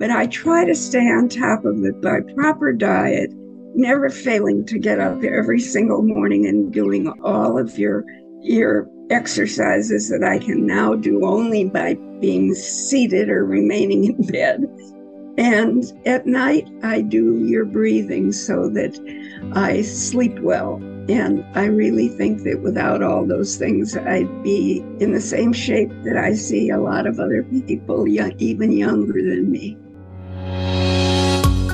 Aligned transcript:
but 0.00 0.10
I 0.10 0.26
try 0.26 0.64
to 0.64 0.74
stay 0.74 1.06
on 1.06 1.28
top 1.28 1.66
of 1.66 1.84
it 1.84 2.00
by 2.00 2.20
proper 2.34 2.72
diet, 2.72 3.30
never 3.74 4.08
failing 4.08 4.64
to 4.66 4.78
get 4.78 4.98
up 4.98 5.22
every 5.22 5.60
single 5.60 6.02
morning 6.02 6.46
and 6.46 6.72
doing 6.72 7.08
all 7.22 7.58
of 7.58 7.78
your 7.78 8.04
your 8.42 8.88
exercises 9.10 10.08
that 10.08 10.24
I 10.24 10.38
can 10.38 10.66
now 10.66 10.94
do 10.94 11.26
only 11.26 11.64
by 11.64 11.98
being 12.18 12.54
seated 12.54 13.28
or 13.28 13.44
remaining 13.44 14.04
in 14.04 14.26
bed. 14.26 14.64
And 15.36 15.84
at 16.06 16.26
night, 16.26 16.66
I 16.82 17.02
do 17.02 17.44
your 17.44 17.66
breathing 17.66 18.32
so 18.32 18.70
that 18.70 18.98
I 19.52 19.82
sleep 19.82 20.38
well. 20.40 20.76
And 21.10 21.44
I 21.54 21.66
really 21.66 22.08
think 22.08 22.44
that 22.44 22.62
without 22.62 23.02
all 23.02 23.26
those 23.26 23.56
things, 23.56 23.96
I'd 23.96 24.42
be 24.42 24.78
in 25.00 25.12
the 25.12 25.20
same 25.20 25.52
shape 25.52 25.90
that 26.04 26.16
I 26.16 26.32
see 26.32 26.70
a 26.70 26.80
lot 26.80 27.06
of 27.06 27.20
other 27.20 27.42
people, 27.42 28.06
even 28.08 28.72
younger 28.72 29.20
than 29.22 29.50
me. 29.50 29.76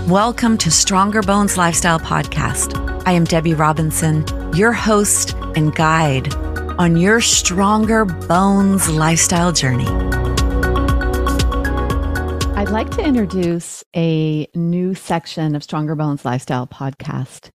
Welcome 0.06 0.56
to 0.58 0.70
Stronger 0.70 1.20
Bones 1.20 1.56
Lifestyle 1.56 1.98
Podcast. 1.98 3.02
I 3.08 3.10
am 3.10 3.26
Debi 3.26 3.58
Robinson, 3.58 4.24
your 4.54 4.72
host 4.72 5.34
and 5.56 5.74
guide 5.74 6.32
on 6.78 6.96
your 6.96 7.20
Stronger 7.20 8.04
Bones 8.04 8.88
lifestyle 8.88 9.50
journey. 9.50 9.88
I'd 12.54 12.68
like 12.70 12.90
to 12.90 13.04
introduce 13.04 13.82
a 13.96 14.46
new 14.54 14.94
section 14.94 15.56
of 15.56 15.64
Stronger 15.64 15.96
Bones 15.96 16.24
Lifestyle 16.24 16.68
podcast. 16.68 17.50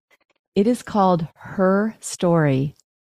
It 0.54 0.66
is 0.66 0.82
called 0.82 1.26
Her 1.34 1.96
Story 2.00 2.74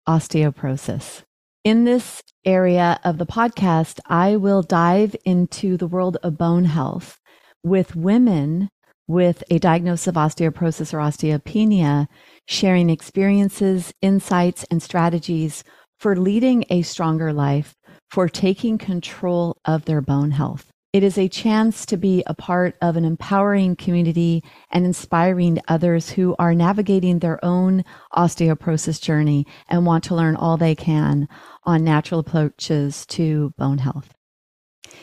Osteoporosis. 0.09 1.25
In 1.65 1.83
this 1.83 2.23
area 2.45 3.01
of 3.03 3.19
the 3.19 3.27
podcast, 3.27 3.99
I 4.07 4.37
will 4.37 4.63
dive 4.63 5.17
into 5.25 5.77
the 5.77 5.89
world 5.89 6.19
of 6.23 6.39
bone 6.39 6.67
health 6.67 7.19
with 7.65 7.97
women 7.97 8.71
with 9.07 9.45
a 9.51 9.59
diagnosis 9.59 10.07
of 10.07 10.15
osteoporosis 10.15 10.95
or 10.95 10.99
osteopenia, 10.99 12.07
sharing 12.47 12.91
experiences, 12.91 13.93
insights, 14.01 14.65
and 14.71 14.83
strategies 14.83 15.65
for 15.99 16.17
leading 16.17 16.65
a 16.71 16.83
stronger 16.83 17.33
life, 17.33 17.75
for 18.11 18.29
taking 18.29 18.79
control 18.79 19.57
of 19.65 19.85
their 19.85 20.01
bone 20.01 20.31
health. 20.31 20.71
It 20.93 21.03
is 21.03 21.19
a 21.19 21.29
chance 21.29 21.85
to 21.87 21.97
be 21.97 22.23
a 22.25 22.35
part 22.35 22.77
of 22.81 22.97
an 22.97 23.05
empowering 23.05 23.75
community 23.75 24.45
and 24.71 24.87
inspiring 24.87 25.59
others 25.67 26.11
who 26.11 26.37
are 26.39 26.55
navigating 26.55 27.19
their 27.19 27.45
own 27.45 27.85
osteoporosis 28.15 29.01
journey 29.01 29.45
and 29.69 29.85
want 29.85 30.05
to 30.05 30.15
learn 30.15 30.37
all 30.37 30.57
they 30.57 30.77
can 30.77 31.27
on 31.65 31.83
natural 31.83 32.21
approaches 32.21 33.05
to 33.07 33.53
bone 33.59 33.79
health. 33.79 34.15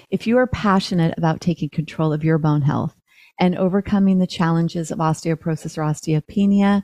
If 0.10 0.28
you 0.28 0.38
are 0.38 0.48
passionate 0.48 1.14
about 1.18 1.42
taking 1.42 1.70
control 1.70 2.14
of 2.14 2.24
your 2.24 2.38
bone 2.38 2.62
health 2.62 2.96
and 3.40 3.58
overcoming 3.58 4.20
the 4.20 4.28
challenges 4.28 4.92
of 4.92 5.00
osteoporosis 5.00 5.78
or 5.78 5.82
osteopenia, 5.82 6.84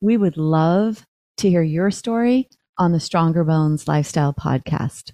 we 0.00 0.16
would 0.16 0.36
love 0.36 1.06
to 1.38 1.50
hear 1.50 1.62
your 1.62 1.90
story 1.90 2.48
on 2.78 2.92
the 2.92 3.00
Stronger 3.00 3.44
Bones 3.44 3.88
Lifestyle 3.88 4.32
podcast. 4.32 5.12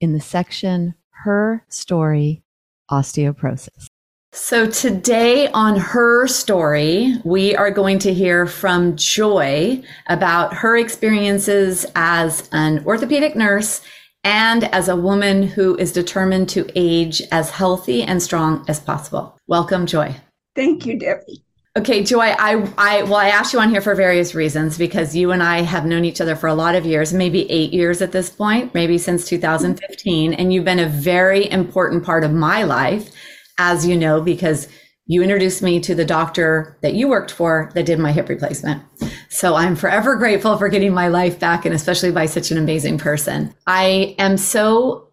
In 0.00 0.12
the 0.12 0.20
section 0.20 0.94
Her 1.24 1.64
Story 1.68 2.42
Osteoporosis. 2.90 3.88
So, 4.32 4.70
today 4.70 5.48
on 5.48 5.76
her 5.76 6.28
story, 6.28 7.16
we 7.24 7.56
are 7.56 7.72
going 7.72 7.98
to 8.00 8.14
hear 8.14 8.46
from 8.46 8.94
Joy 8.94 9.82
about 10.06 10.54
her 10.54 10.76
experiences 10.76 11.84
as 11.96 12.48
an 12.52 12.84
orthopedic 12.86 13.34
nurse 13.34 13.80
and 14.24 14.64
as 14.64 14.88
a 14.88 14.96
woman 14.96 15.42
who 15.42 15.76
is 15.76 15.92
determined 15.92 16.48
to 16.50 16.70
age 16.74 17.22
as 17.32 17.50
healthy 17.50 18.02
and 18.02 18.22
strong 18.22 18.64
as 18.68 18.80
possible. 18.80 19.38
Welcome, 19.46 19.86
Joy. 19.86 20.16
Thank 20.54 20.86
you, 20.86 20.98
Debi. 20.98 21.42
Okay, 21.78 22.02
Joy, 22.02 22.34
I, 22.36 22.68
I, 22.76 23.02
well, 23.04 23.14
I 23.14 23.28
asked 23.28 23.52
you 23.52 23.60
on 23.60 23.70
here 23.70 23.80
for 23.80 23.94
various 23.94 24.34
reasons 24.34 24.76
because 24.76 25.14
you 25.14 25.30
and 25.30 25.40
I 25.40 25.60
have 25.60 25.86
known 25.86 26.04
each 26.04 26.20
other 26.20 26.34
for 26.34 26.48
a 26.48 26.54
lot 26.54 26.74
of 26.74 26.84
years, 26.84 27.12
maybe 27.12 27.48
eight 27.48 27.72
years 27.72 28.02
at 28.02 28.10
this 28.10 28.28
point, 28.28 28.74
maybe 28.74 28.98
since 28.98 29.28
2015. 29.28 30.34
And 30.34 30.52
you've 30.52 30.64
been 30.64 30.80
a 30.80 30.88
very 30.88 31.48
important 31.48 32.04
part 32.04 32.24
of 32.24 32.32
my 32.32 32.64
life, 32.64 33.12
as 33.56 33.86
you 33.86 33.96
know, 33.96 34.20
because 34.20 34.66
you 35.06 35.22
introduced 35.22 35.62
me 35.62 35.78
to 35.80 35.94
the 35.94 36.04
doctor 36.04 36.76
that 36.82 36.94
you 36.94 37.08
worked 37.08 37.30
for 37.30 37.70
that 37.74 37.86
did 37.86 38.00
my 38.00 38.10
hip 38.10 38.28
replacement. 38.28 38.82
So 39.30 39.54
I'm 39.54 39.76
forever 39.76 40.16
grateful 40.16 40.58
for 40.58 40.68
getting 40.68 40.92
my 40.92 41.06
life 41.06 41.38
back 41.38 41.64
and 41.64 41.72
especially 41.72 42.10
by 42.10 42.26
such 42.26 42.50
an 42.50 42.58
amazing 42.58 42.98
person. 42.98 43.54
I 43.64 44.16
am 44.18 44.36
so 44.36 45.08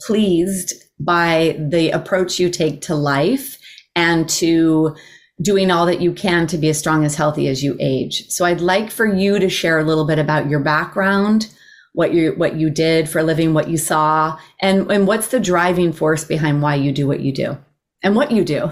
pleased 0.00 0.74
by 1.00 1.56
the 1.58 1.90
approach 1.90 2.38
you 2.38 2.50
take 2.50 2.80
to 2.82 2.94
life 2.94 3.58
and 3.96 4.28
to 4.28 4.94
doing 5.42 5.72
all 5.72 5.86
that 5.86 6.00
you 6.00 6.12
can 6.12 6.46
to 6.46 6.56
be 6.56 6.68
as 6.68 6.78
strong 6.78 7.04
as 7.04 7.16
healthy 7.16 7.48
as 7.48 7.62
you 7.62 7.76
age. 7.80 8.28
So 8.28 8.44
I'd 8.44 8.60
like 8.60 8.92
for 8.92 9.06
you 9.06 9.40
to 9.40 9.48
share 9.48 9.80
a 9.80 9.84
little 9.84 10.06
bit 10.06 10.20
about 10.20 10.48
your 10.48 10.60
background, 10.60 11.52
what 11.94 12.14
you 12.14 12.34
what 12.36 12.54
you 12.54 12.70
did 12.70 13.08
for 13.08 13.18
a 13.18 13.24
living, 13.24 13.54
what 13.54 13.68
you 13.68 13.76
saw, 13.76 14.38
and 14.60 14.88
and 14.90 15.06
what's 15.08 15.28
the 15.28 15.40
driving 15.40 15.92
force 15.92 16.24
behind 16.24 16.62
why 16.62 16.76
you 16.76 16.92
do 16.92 17.08
what 17.08 17.20
you 17.20 17.32
do 17.32 17.58
and 18.04 18.14
what 18.14 18.30
you 18.30 18.44
do. 18.44 18.70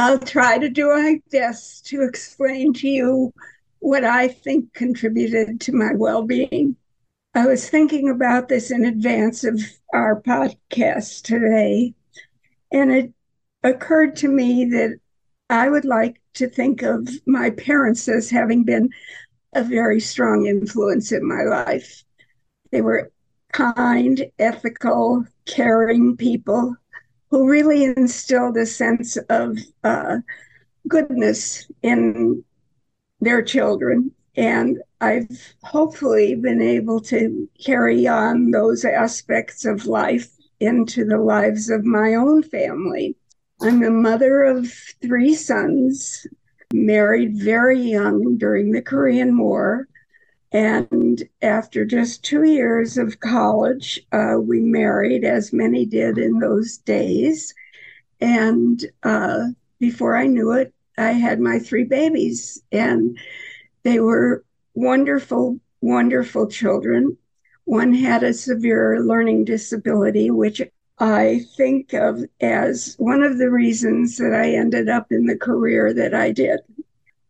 I'll 0.00 0.18
try 0.18 0.58
to 0.58 0.68
do 0.68 0.88
my 0.88 1.20
best 1.30 1.86
to 1.86 2.02
explain 2.02 2.72
to 2.74 2.88
you 2.88 3.32
what 3.84 4.02
I 4.02 4.28
think 4.28 4.72
contributed 4.72 5.60
to 5.60 5.72
my 5.72 5.92
well-being. 5.94 6.74
I 7.34 7.44
was 7.44 7.68
thinking 7.68 8.08
about 8.08 8.48
this 8.48 8.70
in 8.70 8.86
advance 8.86 9.44
of 9.44 9.60
our 9.92 10.22
podcast 10.22 11.20
today, 11.20 11.92
and 12.72 12.90
it 12.90 13.12
occurred 13.62 14.16
to 14.16 14.28
me 14.28 14.64
that 14.70 14.98
I 15.50 15.68
would 15.68 15.84
like 15.84 16.18
to 16.34 16.48
think 16.48 16.80
of 16.80 17.10
my 17.26 17.50
parents 17.50 18.08
as 18.08 18.30
having 18.30 18.64
been 18.64 18.88
a 19.52 19.62
very 19.62 20.00
strong 20.00 20.46
influence 20.46 21.12
in 21.12 21.28
my 21.28 21.42
life. 21.42 22.04
They 22.72 22.80
were 22.80 23.12
kind, 23.52 24.24
ethical, 24.38 25.26
caring 25.44 26.16
people 26.16 26.74
who 27.30 27.50
really 27.50 27.84
instilled 27.84 28.56
a 28.56 28.64
sense 28.64 29.18
of 29.28 29.58
uh, 29.84 30.20
goodness 30.88 31.70
in 31.82 32.42
their 33.24 33.42
children. 33.42 34.10
And 34.36 34.82
I've 35.00 35.54
hopefully 35.62 36.34
been 36.34 36.60
able 36.60 37.00
to 37.02 37.48
carry 37.64 38.06
on 38.06 38.50
those 38.50 38.84
aspects 38.84 39.64
of 39.64 39.86
life 39.86 40.30
into 40.60 41.04
the 41.04 41.18
lives 41.18 41.70
of 41.70 41.84
my 41.84 42.14
own 42.14 42.42
family. 42.42 43.16
I'm 43.60 43.82
a 43.82 43.90
mother 43.90 44.42
of 44.42 44.70
three 45.00 45.34
sons, 45.34 46.26
married 46.72 47.36
very 47.38 47.80
young 47.80 48.36
during 48.36 48.72
the 48.72 48.82
Korean 48.82 49.38
War. 49.38 49.88
And 50.52 51.22
after 51.42 51.84
just 51.84 52.24
two 52.24 52.44
years 52.44 52.98
of 52.98 53.20
college, 53.20 54.00
uh, 54.12 54.36
we 54.40 54.60
married, 54.60 55.24
as 55.24 55.52
many 55.52 55.86
did 55.86 56.18
in 56.18 56.38
those 56.40 56.78
days. 56.78 57.54
And 58.20 58.84
uh, 59.02 59.46
before 59.78 60.16
I 60.16 60.26
knew 60.26 60.52
it, 60.52 60.73
I 60.96 61.12
had 61.12 61.40
my 61.40 61.58
three 61.58 61.84
babies, 61.84 62.62
and 62.72 63.18
they 63.82 64.00
were 64.00 64.44
wonderful, 64.74 65.60
wonderful 65.80 66.46
children. 66.48 67.16
One 67.64 67.94
had 67.94 68.22
a 68.22 68.32
severe 68.32 69.00
learning 69.00 69.44
disability, 69.44 70.30
which 70.30 70.62
I 70.98 71.40
think 71.56 71.92
of 71.92 72.24
as 72.40 72.94
one 72.98 73.22
of 73.22 73.38
the 73.38 73.50
reasons 73.50 74.16
that 74.18 74.32
I 74.32 74.52
ended 74.54 74.88
up 74.88 75.10
in 75.10 75.26
the 75.26 75.36
career 75.36 75.92
that 75.92 76.14
I 76.14 76.30
did. 76.30 76.60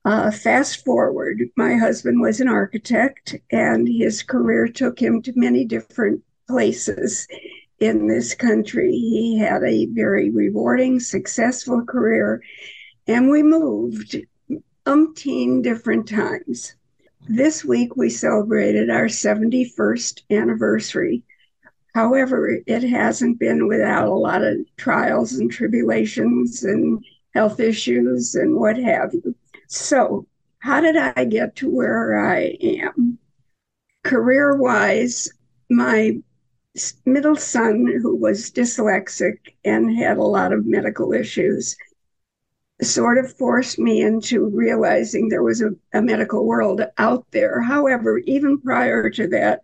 Uh, 0.04 0.30
fast 0.30 0.84
forward, 0.84 1.48
my 1.56 1.76
husband 1.76 2.20
was 2.20 2.40
an 2.40 2.48
architect, 2.48 3.36
and 3.50 3.88
his 3.88 4.22
career 4.22 4.68
took 4.68 5.00
him 5.00 5.22
to 5.22 5.32
many 5.34 5.64
different 5.64 6.22
places 6.46 7.26
in 7.80 8.06
this 8.06 8.34
country. 8.34 8.92
He 8.92 9.38
had 9.38 9.62
a 9.64 9.86
very 9.86 10.28
rewarding, 10.28 11.00
successful 11.00 11.84
career, 11.86 12.42
and 13.06 13.30
we 13.30 13.42
moved 13.42 14.16
umpteen 14.86 15.62
different 15.62 16.08
times. 16.08 16.74
This 17.28 17.64
week, 17.64 17.96
we 17.96 18.10
celebrated 18.10 18.90
our 18.90 19.06
71st 19.06 20.22
anniversary 20.30 21.24
However, 21.94 22.58
it 22.66 22.82
hasn't 22.82 23.38
been 23.38 23.68
without 23.68 24.08
a 24.08 24.14
lot 24.14 24.42
of 24.42 24.56
trials 24.76 25.34
and 25.34 25.50
tribulations 25.50 26.64
and 26.64 27.04
health 27.34 27.60
issues 27.60 28.34
and 28.34 28.56
what 28.56 28.76
have 28.76 29.14
you. 29.14 29.34
So, 29.68 30.26
how 30.58 30.80
did 30.80 30.96
I 30.96 31.24
get 31.24 31.54
to 31.56 31.70
where 31.70 32.18
I 32.18 32.58
am? 32.60 33.18
Career 34.02 34.56
wise, 34.56 35.30
my 35.70 36.18
middle 37.06 37.36
son, 37.36 37.86
who 38.02 38.16
was 38.16 38.50
dyslexic 38.50 39.38
and 39.64 39.96
had 39.96 40.16
a 40.16 40.24
lot 40.24 40.52
of 40.52 40.66
medical 40.66 41.12
issues, 41.12 41.76
sort 42.82 43.18
of 43.18 43.32
forced 43.36 43.78
me 43.78 44.02
into 44.02 44.48
realizing 44.48 45.28
there 45.28 45.42
was 45.42 45.62
a, 45.62 45.70
a 45.92 46.02
medical 46.02 46.46
world 46.46 46.82
out 46.98 47.24
there. 47.30 47.62
However, 47.62 48.18
even 48.18 48.60
prior 48.60 49.10
to 49.10 49.28
that, 49.28 49.60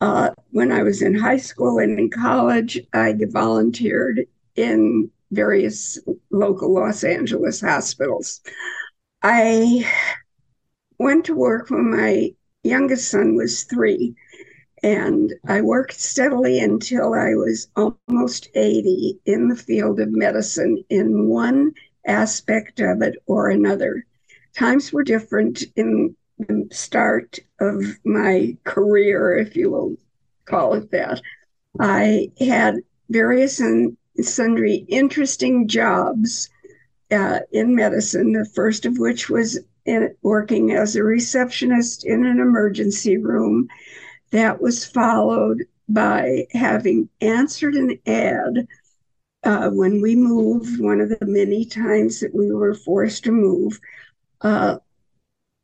uh, 0.00 0.30
when 0.50 0.72
I 0.72 0.82
was 0.82 1.00
in 1.00 1.14
high 1.14 1.38
school 1.38 1.78
and 1.78 1.98
in 1.98 2.10
college, 2.10 2.80
I 2.92 3.14
volunteered 3.30 4.26
in 4.56 5.10
various 5.30 5.98
local 6.30 6.74
Los 6.74 7.04
Angeles 7.04 7.60
hospitals. 7.60 8.40
I 9.22 9.88
went 10.98 11.24
to 11.26 11.34
work 11.34 11.70
when 11.70 11.90
my 11.90 12.34
youngest 12.64 13.10
son 13.10 13.34
was 13.34 13.64
three, 13.64 14.14
and 14.82 15.32
I 15.46 15.60
worked 15.60 15.94
steadily 15.94 16.58
until 16.58 17.14
I 17.14 17.34
was 17.34 17.68
almost 17.76 18.48
80 18.54 19.20
in 19.24 19.48
the 19.48 19.56
field 19.56 20.00
of 20.00 20.10
medicine 20.10 20.84
in 20.90 21.28
one 21.28 21.72
aspect 22.06 22.80
of 22.80 23.02
it 23.02 23.16
or 23.26 23.48
another. 23.48 24.04
Times 24.54 24.92
were 24.92 25.04
different 25.04 25.64
in 25.76 26.14
the 26.38 26.68
start 26.70 27.38
of 27.60 27.82
my 28.04 28.56
career, 28.64 29.36
if 29.36 29.56
you 29.56 29.70
will 29.70 29.96
call 30.44 30.74
it 30.74 30.90
that. 30.90 31.20
I 31.80 32.30
had 32.38 32.76
various 33.08 33.60
and 33.60 33.96
sundry 34.20 34.84
interesting 34.88 35.68
jobs 35.68 36.50
uh, 37.10 37.40
in 37.52 37.74
medicine, 37.74 38.32
the 38.32 38.44
first 38.44 38.86
of 38.86 38.98
which 38.98 39.28
was 39.28 39.58
in, 39.84 40.14
working 40.22 40.72
as 40.72 40.96
a 40.96 41.02
receptionist 41.02 42.04
in 42.04 42.24
an 42.24 42.38
emergency 42.40 43.16
room. 43.16 43.68
That 44.30 44.60
was 44.62 44.84
followed 44.84 45.64
by 45.88 46.46
having 46.52 47.08
answered 47.20 47.74
an 47.74 47.98
ad 48.06 48.66
uh, 49.44 49.70
when 49.70 50.00
we 50.00 50.14
moved, 50.14 50.80
one 50.80 51.00
of 51.00 51.08
the 51.08 51.26
many 51.26 51.64
times 51.64 52.20
that 52.20 52.34
we 52.34 52.52
were 52.52 52.74
forced 52.74 53.24
to 53.24 53.32
move. 53.32 53.78
Uh, 54.40 54.78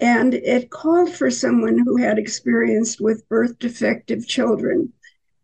and 0.01 0.35
it 0.35 0.71
called 0.71 1.13
for 1.13 1.31
someone 1.31 1.79
who 1.79 1.97
had 1.97 2.19
experience 2.19 3.01
with 3.01 3.29
birth 3.29 3.59
defective 3.59 4.27
children. 4.27 4.93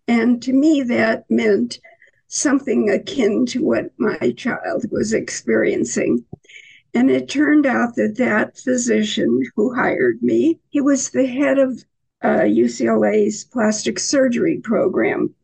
And 0.06 0.42
to 0.42 0.52
me, 0.52 0.82
that 0.82 1.28
meant 1.30 1.78
something 2.28 2.90
akin 2.90 3.46
to 3.46 3.64
what 3.64 3.92
my 3.98 4.32
child 4.36 4.86
was 4.90 5.12
experiencing. 5.12 6.24
And 6.92 7.10
it 7.10 7.28
turned 7.28 7.66
out 7.66 7.96
that 7.96 8.16
that 8.18 8.56
physician 8.56 9.42
who 9.56 9.74
hired 9.74 10.22
me, 10.22 10.60
he 10.70 10.80
was 10.80 11.10
the 11.10 11.26
head 11.26 11.58
of 11.58 11.84
uh, 12.22 12.44
UCLA's 12.46 13.44
plastic 13.44 13.98
surgery 13.98 14.60
program. 14.62 15.34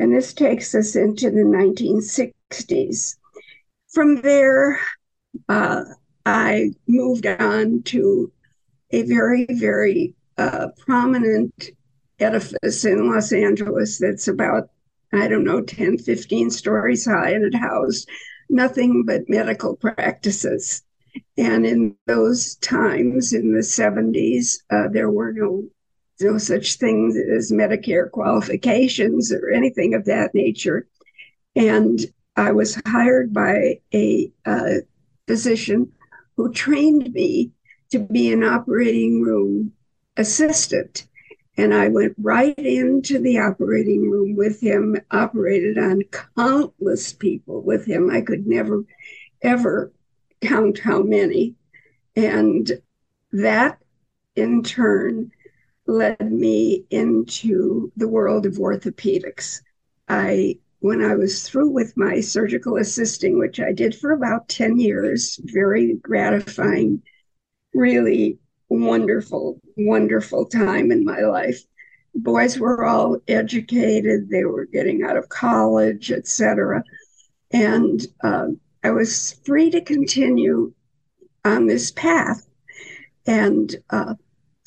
And 0.00 0.14
this 0.14 0.32
takes 0.32 0.74
us 0.74 0.96
into 0.96 1.30
the 1.30 1.42
1960s. 1.42 3.16
From 3.92 4.22
there, 4.22 4.80
uh, 5.46 5.84
I 6.24 6.70
moved 6.86 7.26
on 7.26 7.82
to 7.82 8.32
a 8.92 9.02
very, 9.02 9.44
very 9.50 10.14
uh, 10.38 10.68
prominent 10.78 11.72
edifice 12.18 12.86
in 12.86 13.10
Los 13.10 13.30
Angeles 13.30 13.98
that's 13.98 14.26
about, 14.26 14.70
I 15.12 15.28
don't 15.28 15.44
know, 15.44 15.60
10, 15.60 15.98
15 15.98 16.50
stories 16.50 17.04
high, 17.04 17.32
and 17.32 17.44
it 17.44 17.54
housed 17.54 18.08
nothing 18.48 19.04
but 19.04 19.28
medical 19.28 19.76
practices. 19.76 20.82
And 21.36 21.66
in 21.66 21.94
those 22.06 22.54
times, 22.56 23.34
in 23.34 23.52
the 23.52 23.60
70s, 23.60 24.62
uh, 24.70 24.88
there 24.88 25.10
were 25.10 25.32
no 25.32 25.68
no 26.20 26.38
such 26.38 26.74
things 26.74 27.16
as 27.16 27.52
Medicare 27.52 28.10
qualifications 28.10 29.32
or 29.32 29.50
anything 29.50 29.94
of 29.94 30.04
that 30.06 30.34
nature. 30.34 30.86
And 31.56 32.00
I 32.36 32.52
was 32.52 32.80
hired 32.86 33.32
by 33.32 33.80
a 33.92 34.32
uh, 34.46 34.74
physician 35.26 35.92
who 36.36 36.52
trained 36.52 37.12
me 37.12 37.52
to 37.90 37.98
be 37.98 38.32
an 38.32 38.44
operating 38.44 39.20
room 39.22 39.72
assistant. 40.16 41.06
And 41.56 41.74
I 41.74 41.88
went 41.88 42.14
right 42.18 42.56
into 42.58 43.18
the 43.18 43.38
operating 43.38 44.10
room 44.10 44.36
with 44.36 44.60
him, 44.60 44.96
operated 45.10 45.76
on 45.76 46.02
countless 46.36 47.12
people 47.12 47.62
with 47.62 47.84
him. 47.84 48.10
I 48.10 48.20
could 48.20 48.46
never, 48.46 48.84
ever 49.42 49.92
count 50.40 50.78
how 50.78 51.02
many. 51.02 51.56
And 52.16 52.80
that 53.32 53.78
in 54.36 54.62
turn 54.62 55.32
led 55.90 56.32
me 56.32 56.84
into 56.90 57.92
the 57.96 58.08
world 58.08 58.46
of 58.46 58.54
orthopedics. 58.54 59.60
I 60.08 60.58
when 60.78 61.02
I 61.02 61.14
was 61.14 61.46
through 61.46 61.70
with 61.70 61.96
my 61.96 62.20
surgical 62.20 62.78
assisting, 62.78 63.38
which 63.38 63.60
I 63.60 63.72
did 63.72 63.94
for 63.94 64.12
about 64.12 64.48
10 64.48 64.78
years, 64.78 65.38
very 65.44 65.96
gratifying 65.96 67.02
really 67.74 68.38
wonderful, 68.70 69.60
wonderful 69.76 70.46
time 70.46 70.90
in 70.90 71.04
my 71.04 71.20
life. 71.20 71.62
Boys 72.14 72.58
were 72.58 72.86
all 72.86 73.18
educated, 73.28 74.30
they 74.30 74.44
were 74.44 74.64
getting 74.64 75.02
out 75.02 75.18
of 75.18 75.28
college, 75.28 76.10
etc. 76.10 76.82
And 77.52 78.00
uh, 78.24 78.46
I 78.82 78.90
was 78.90 79.38
free 79.44 79.70
to 79.70 79.82
continue 79.82 80.72
on 81.44 81.66
this 81.66 81.90
path. 81.90 82.46
And 83.26 83.74
uh, 83.90 84.14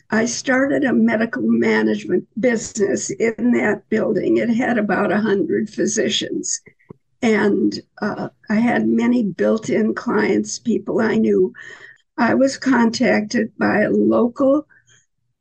I 0.09 0.25
started 0.25 0.83
a 0.83 0.93
medical 0.93 1.43
management 1.43 2.27
business 2.39 3.09
in 3.09 3.51
that 3.53 3.87
building. 3.89 4.37
It 4.37 4.49
had 4.49 4.77
about 4.77 5.09
100 5.09 5.69
physicians. 5.69 6.61
And 7.21 7.79
uh, 8.01 8.29
I 8.49 8.55
had 8.55 8.87
many 8.87 9.23
built 9.23 9.69
in 9.69 9.95
clients, 9.95 10.59
people 10.59 10.99
I 10.99 11.15
knew 11.15 11.53
I 12.17 12.35
was 12.35 12.57
contacted 12.57 13.57
by 13.57 13.81
a 13.81 13.89
local 13.89 14.67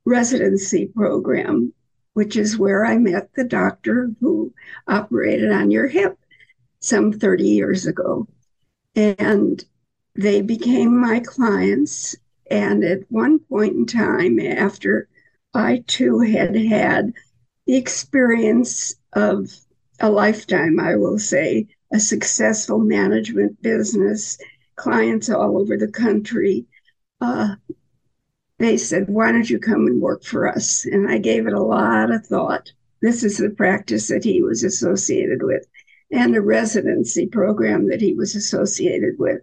residency 0.05 0.87
program, 0.87 1.73
which 2.15 2.37
is 2.37 2.59
where 2.59 2.85
I 2.85 2.99
met 2.99 3.31
the 3.35 3.45
doctor 3.45 4.11
who 4.21 4.55
operated 4.89 5.53
on 5.53 5.71
your 5.71 5.87
hip 5.87 6.19
some 6.81 7.13
30 7.13 7.45
years 7.45 7.87
ago. 7.87 8.27
And 8.95 9.63
they 10.15 10.41
became 10.41 10.99
my 10.99 11.21
clients. 11.21 12.17
And 12.53 12.85
at 12.85 13.11
one 13.11 13.39
point 13.39 13.73
in 13.73 13.87
time, 13.87 14.39
after 14.39 15.09
I 15.55 15.85
too 15.87 16.21
had 16.21 16.55
had 16.55 17.15
the 17.67 17.77
experience 17.77 18.95
of 19.15 19.51
a 20.01 20.11
lifetime, 20.11 20.79
I 20.79 20.97
will 20.97 21.19
say, 21.19 21.69
a 21.95 21.99
successful 21.99 22.79
management 22.79 23.63
business 23.63 24.37
clients 24.77 25.31
all 25.31 25.59
over 25.59 25.79
the 25.79 25.91
country, 25.91 26.67
uh, 27.23 27.55
they 28.59 28.77
said, 28.77 29.09
Why 29.09 29.33
don't 29.33 29.49
you 29.49 29.59
come 29.59 29.87
and 29.87 30.03
work 30.03 30.23
for 30.23 30.47
us? 30.47 30.85
And 30.85 31.11
I 31.11 31.17
gave 31.17 31.47
it 31.47 31.55
a 31.55 31.63
lot 31.63 32.13
of 32.13 32.27
thought. 32.27 32.71
This 33.01 33.25
is 33.25 33.39
the 33.39 33.49
practice 33.49 34.09
that 34.09 34.25
he 34.25 34.43
was 34.43 34.63
associated 34.63 35.43
with, 35.43 35.67
and 36.11 36.37
a 36.37 36.43
residency 36.43 37.27
program 37.27 37.89
that 37.89 38.03
he 38.03 38.13
was 38.13 38.35
associated 38.35 39.19
with. 39.19 39.41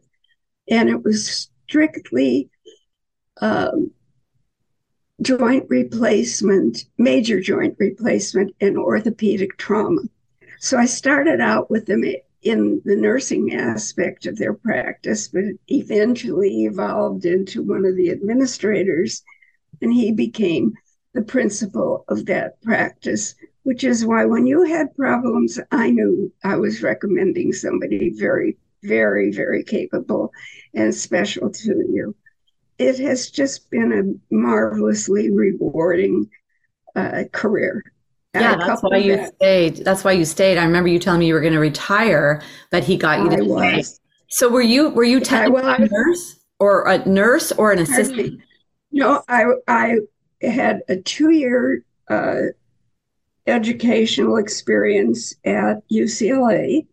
And 0.69 0.89
it 0.89 1.03
was 1.03 1.49
strictly 1.67 2.51
um, 3.41 3.91
joint 5.21 5.65
replacement, 5.69 6.85
major 6.97 7.41
joint 7.41 7.75
replacement, 7.77 8.55
and 8.61 8.77
orthopedic 8.77 9.57
trauma. 9.57 10.01
So 10.59 10.77
I 10.77 10.85
started 10.85 11.39
out 11.39 11.69
with 11.69 11.85
them 11.85 12.03
in 12.41 12.81
the 12.85 12.95
nursing 12.95 13.53
aspect 13.53 14.25
of 14.25 14.37
their 14.37 14.53
practice, 14.53 15.27
but 15.27 15.43
eventually 15.67 16.65
evolved 16.65 17.25
into 17.25 17.63
one 17.63 17.85
of 17.85 17.95
the 17.95 18.11
administrators, 18.11 19.23
and 19.81 19.93
he 19.93 20.11
became 20.11 20.73
the 21.13 21.21
principal 21.21 22.05
of 22.07 22.25
that 22.27 22.61
practice, 22.61 23.35
which 23.63 23.83
is 23.83 24.05
why 24.05 24.25
when 24.25 24.45
you 24.45 24.63
had 24.63 24.95
problems, 24.95 25.59
I 25.71 25.91
knew 25.91 26.31
I 26.43 26.55
was 26.55 26.83
recommending 26.83 27.51
somebody 27.51 28.11
very, 28.17 28.57
very, 28.83 29.31
very 29.31 29.63
capable 29.63 30.31
and 30.73 30.93
special 30.93 31.49
to 31.49 31.85
you. 31.89 32.15
It 32.79 32.97
has 32.99 33.29
just 33.29 33.69
been 33.69 33.93
a 33.93 34.33
marvelously 34.33 35.29
rewarding 35.29 36.29
uh, 36.95 37.25
career 37.31 37.83
yeah, 38.33 38.55
that's 38.57 38.81
why 38.83 38.97
you 38.97 39.17
that. 39.17 39.35
stayed. 39.35 39.77
That's 39.77 40.03
why 40.03 40.11
you 40.11 40.25
stayed. 40.25 40.57
I 40.57 40.63
remember 40.63 40.89
you 40.89 40.99
telling 40.99 41.19
me 41.19 41.27
you 41.27 41.33
were 41.33 41.41
going 41.41 41.53
to 41.53 41.59
retire, 41.59 42.43
but 42.69 42.83
he 42.83 42.95
got 42.95 43.19
you 43.19 43.29
to 43.29 43.43
stay. 43.43 43.83
So 44.27 44.49
were 44.49 44.61
you 44.61 44.89
were 44.89 45.03
you 45.03 45.19
technically 45.19 45.63
well, 45.63 45.81
a 45.81 45.87
nurse 45.87 46.39
or 46.59 46.87
a 46.87 47.03
nurse 47.09 47.51
or 47.53 47.71
an 47.71 47.79
assistant? 47.79 48.41
No, 48.91 49.23
I 49.27 49.45
I 49.67 49.97
had 50.43 50.81
a 50.87 50.97
two 50.97 51.31
year 51.31 51.83
uh, 52.07 52.41
educational 53.47 54.37
experience 54.37 55.35
at 55.43 55.77
UCLA, 55.91 56.85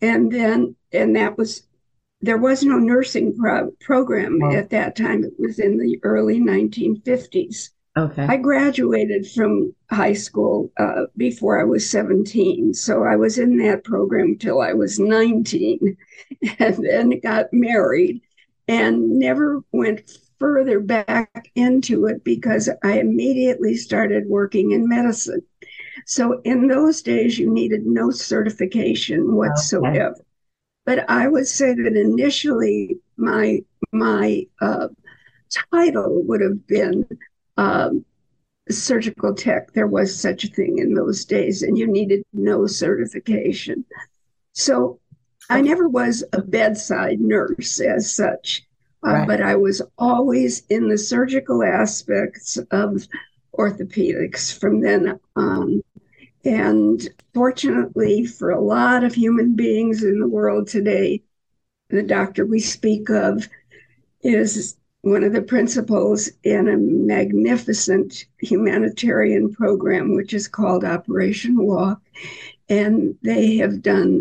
and 0.00 0.32
then 0.32 0.74
and 0.92 1.14
that 1.14 1.38
was 1.38 1.62
there 2.22 2.38
was 2.38 2.62
no 2.62 2.78
nursing 2.78 3.36
pro- 3.36 3.70
program 3.80 4.40
oh. 4.42 4.52
at 4.52 4.70
that 4.70 4.96
time. 4.96 5.24
It 5.24 5.32
was 5.38 5.58
in 5.58 5.78
the 5.78 5.98
early 6.02 6.38
1950s. 6.40 7.70
Okay. 7.96 8.24
I 8.24 8.36
graduated 8.36 9.26
from 9.26 9.74
high 9.90 10.12
school 10.12 10.70
uh, 10.78 11.06
before 11.16 11.60
I 11.60 11.64
was 11.64 11.88
17. 11.90 12.72
So 12.74 13.04
I 13.04 13.16
was 13.16 13.38
in 13.38 13.58
that 13.58 13.84
program 13.84 14.36
till 14.38 14.60
I 14.60 14.72
was 14.74 14.98
19 15.00 15.96
and 16.58 16.84
then 16.84 17.20
got 17.20 17.46
married 17.52 18.20
and 18.68 19.18
never 19.18 19.62
went 19.72 20.08
further 20.38 20.78
back 20.80 21.50
into 21.54 22.06
it 22.06 22.22
because 22.22 22.70
I 22.84 23.00
immediately 23.00 23.76
started 23.76 24.26
working 24.26 24.70
in 24.70 24.88
medicine. 24.88 25.42
So 26.06 26.40
in 26.44 26.68
those 26.68 27.02
days, 27.02 27.38
you 27.38 27.52
needed 27.52 27.84
no 27.84 28.10
certification 28.10 29.34
whatsoever. 29.34 30.12
Okay. 30.12 30.20
But 30.90 31.08
I 31.08 31.28
would 31.28 31.46
say 31.46 31.72
that 31.72 31.96
initially 31.96 32.98
my 33.16 33.62
my 33.92 34.44
uh, 34.60 34.88
title 35.72 36.24
would 36.24 36.40
have 36.40 36.66
been 36.66 37.06
um, 37.56 38.04
surgical 38.68 39.32
tech. 39.32 39.72
There 39.72 39.86
was 39.86 40.12
such 40.12 40.42
a 40.42 40.48
thing 40.48 40.78
in 40.78 40.94
those 40.94 41.24
days, 41.24 41.62
and 41.62 41.78
you 41.78 41.86
needed 41.86 42.24
no 42.32 42.66
certification. 42.66 43.84
So 44.52 44.98
I 45.48 45.60
never 45.60 45.88
was 45.88 46.24
a 46.32 46.42
bedside 46.42 47.20
nurse 47.20 47.78
as 47.78 48.12
such, 48.12 48.64
uh, 49.06 49.12
right. 49.12 49.28
but 49.28 49.40
I 49.40 49.54
was 49.54 49.80
always 49.96 50.66
in 50.70 50.88
the 50.88 50.98
surgical 50.98 51.62
aspects 51.62 52.58
of 52.72 53.06
orthopedics 53.56 54.58
from 54.58 54.80
then 54.80 55.20
on. 55.36 55.79
And 56.44 57.06
fortunately, 57.34 58.24
for 58.24 58.50
a 58.50 58.60
lot 58.60 59.04
of 59.04 59.14
human 59.14 59.54
beings 59.54 60.02
in 60.02 60.20
the 60.20 60.28
world 60.28 60.68
today, 60.68 61.22
the 61.90 62.02
doctor 62.02 62.46
we 62.46 62.60
speak 62.60 63.10
of 63.10 63.48
is 64.22 64.76
one 65.02 65.24
of 65.24 65.32
the 65.32 65.42
principals 65.42 66.30
in 66.42 66.68
a 66.68 66.76
magnificent 66.76 68.26
humanitarian 68.38 69.52
program, 69.52 70.14
which 70.14 70.32
is 70.34 70.48
called 70.48 70.84
Operation 70.84 71.56
Walk. 71.56 72.00
And 72.68 73.16
they 73.22 73.56
have 73.56 73.82
done 73.82 74.20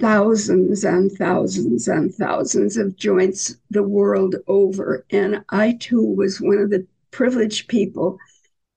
thousands 0.00 0.84
and 0.84 1.12
thousands 1.12 1.86
and 1.88 2.12
thousands 2.14 2.76
of 2.76 2.96
joints 2.96 3.56
the 3.70 3.82
world 3.82 4.36
over. 4.48 5.04
And 5.10 5.44
I 5.50 5.76
too 5.78 6.04
was 6.04 6.40
one 6.40 6.58
of 6.58 6.70
the 6.70 6.86
privileged 7.10 7.68
people 7.68 8.18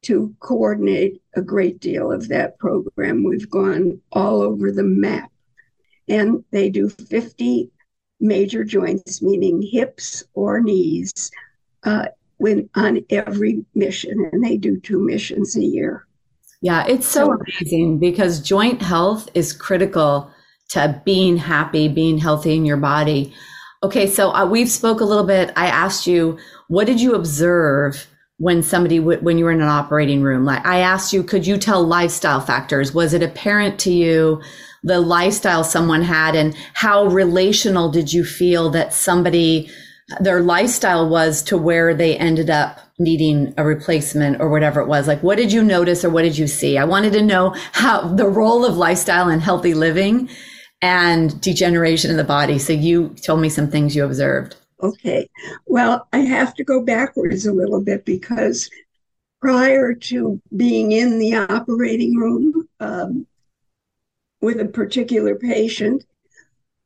to 0.03 0.35
coordinate 0.39 1.21
a 1.35 1.41
great 1.41 1.79
deal 1.79 2.11
of 2.11 2.27
that 2.29 2.57
program. 2.59 3.23
We've 3.23 3.49
gone 3.49 3.99
all 4.11 4.41
over 4.41 4.71
the 4.71 4.83
map. 4.83 5.31
And 6.07 6.43
they 6.51 6.69
do 6.69 6.89
50 6.89 7.69
major 8.19 8.63
joints, 8.63 9.21
meaning 9.21 9.61
hips 9.61 10.23
or 10.33 10.61
knees, 10.61 11.31
uh, 11.83 12.07
when 12.37 12.69
on 12.75 13.03
every 13.09 13.65
mission, 13.73 14.29
and 14.31 14.43
they 14.43 14.57
do 14.57 14.79
two 14.79 15.03
missions 15.03 15.55
a 15.55 15.63
year. 15.63 16.07
Yeah, 16.61 16.85
it's 16.87 17.07
so, 17.07 17.25
so 17.25 17.33
amazing 17.33 17.99
because 17.99 18.39
joint 18.39 18.81
health 18.81 19.29
is 19.33 19.53
critical 19.53 20.31
to 20.69 21.01
being 21.05 21.37
happy, 21.37 21.87
being 21.87 22.17
healthy 22.17 22.55
in 22.55 22.65
your 22.65 22.77
body. 22.77 23.33
Okay, 23.83 24.07
so 24.07 24.31
uh, 24.31 24.45
we've 24.45 24.69
spoke 24.69 25.01
a 25.01 25.05
little 25.05 25.25
bit. 25.25 25.51
I 25.55 25.67
asked 25.67 26.07
you, 26.07 26.37
what 26.67 26.87
did 26.87 26.99
you 26.99 27.13
observe 27.13 28.07
when 28.37 28.63
somebody 28.63 28.99
w- 28.99 29.19
when 29.19 29.37
you 29.37 29.45
were 29.45 29.51
in 29.51 29.61
an 29.61 29.67
operating 29.67 30.21
room? 30.21 30.45
Like 30.45 30.65
I 30.65 30.79
asked 30.79 31.13
you, 31.13 31.23
could 31.23 31.45
you 31.45 31.57
tell 31.57 31.83
lifestyle 31.83 32.41
factors? 32.41 32.93
Was 32.93 33.13
it 33.13 33.23
apparent 33.23 33.79
to 33.81 33.91
you 33.91 34.41
the 34.83 34.99
lifestyle 35.01 35.63
someone 35.63 36.03
had, 36.03 36.35
and 36.35 36.55
how 36.73 37.05
relational 37.05 37.89
did 37.89 38.13
you 38.13 38.23
feel 38.23 38.69
that 38.71 38.93
somebody 38.93 39.69
their 40.21 40.41
lifestyle 40.41 41.09
was 41.09 41.43
to 41.43 41.57
where 41.57 41.93
they 41.93 42.15
ended 42.15 42.49
up 42.49 42.79
needing 42.97 43.53
a 43.57 43.65
replacement 43.65 44.39
or 44.39 44.49
whatever 44.49 44.79
it 44.79 44.87
was 44.87 45.05
like 45.05 45.21
what 45.21 45.35
did 45.35 45.51
you 45.51 45.61
notice 45.61 46.05
or 46.05 46.09
what 46.09 46.21
did 46.21 46.37
you 46.37 46.47
see 46.47 46.77
i 46.77 46.85
wanted 46.85 47.11
to 47.11 47.21
know 47.21 47.53
how 47.73 48.07
the 48.15 48.25
role 48.25 48.63
of 48.63 48.77
lifestyle 48.77 49.27
and 49.27 49.41
healthy 49.41 49.73
living 49.73 50.29
and 50.81 51.39
degeneration 51.41 52.11
in 52.11 52.17
the 52.17 52.23
body. 52.23 52.59
So 52.59 52.73
you 52.73 53.15
told 53.25 53.41
me 53.41 53.49
some 53.49 53.69
things 53.69 53.95
you 53.95 54.05
observed. 54.05 54.55
Okay. 54.81 55.29
Well, 55.65 56.07
I 56.13 56.19
have 56.19 56.53
to 56.55 56.63
go 56.63 56.81
backwards 56.81 57.45
a 57.45 57.53
little 57.53 57.81
bit 57.81 58.05
because 58.05 58.69
prior 59.41 59.93
to 59.93 60.41
being 60.55 60.91
in 60.91 61.19
the 61.19 61.35
operating 61.35 62.15
room 62.15 62.67
um, 62.79 63.25
with 64.41 64.59
a 64.59 64.65
particular 64.65 65.35
patient, 65.35 66.05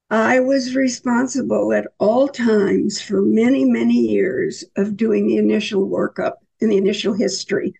I 0.10 0.39
was 0.41 0.75
responsible 0.75 1.74
at 1.74 1.88
all 1.98 2.27
times 2.27 3.01
for 3.01 3.21
many, 3.21 3.65
many 3.65 3.93
years 3.93 4.63
of 4.75 4.98
doing 4.98 5.27
the 5.27 5.38
initial 5.38 5.88
workup 5.88 6.33
and 6.60 6.71
the 6.71 6.77
initial 6.77 7.13
history. 7.13 7.74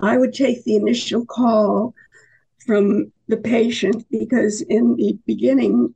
I 0.00 0.18
would 0.18 0.34
take 0.34 0.64
the 0.64 0.76
initial 0.76 1.24
call 1.24 1.94
from 2.66 3.12
the 3.28 3.36
patient 3.36 4.04
because 4.10 4.62
in 4.62 4.96
the 4.96 5.18
beginning 5.26 5.94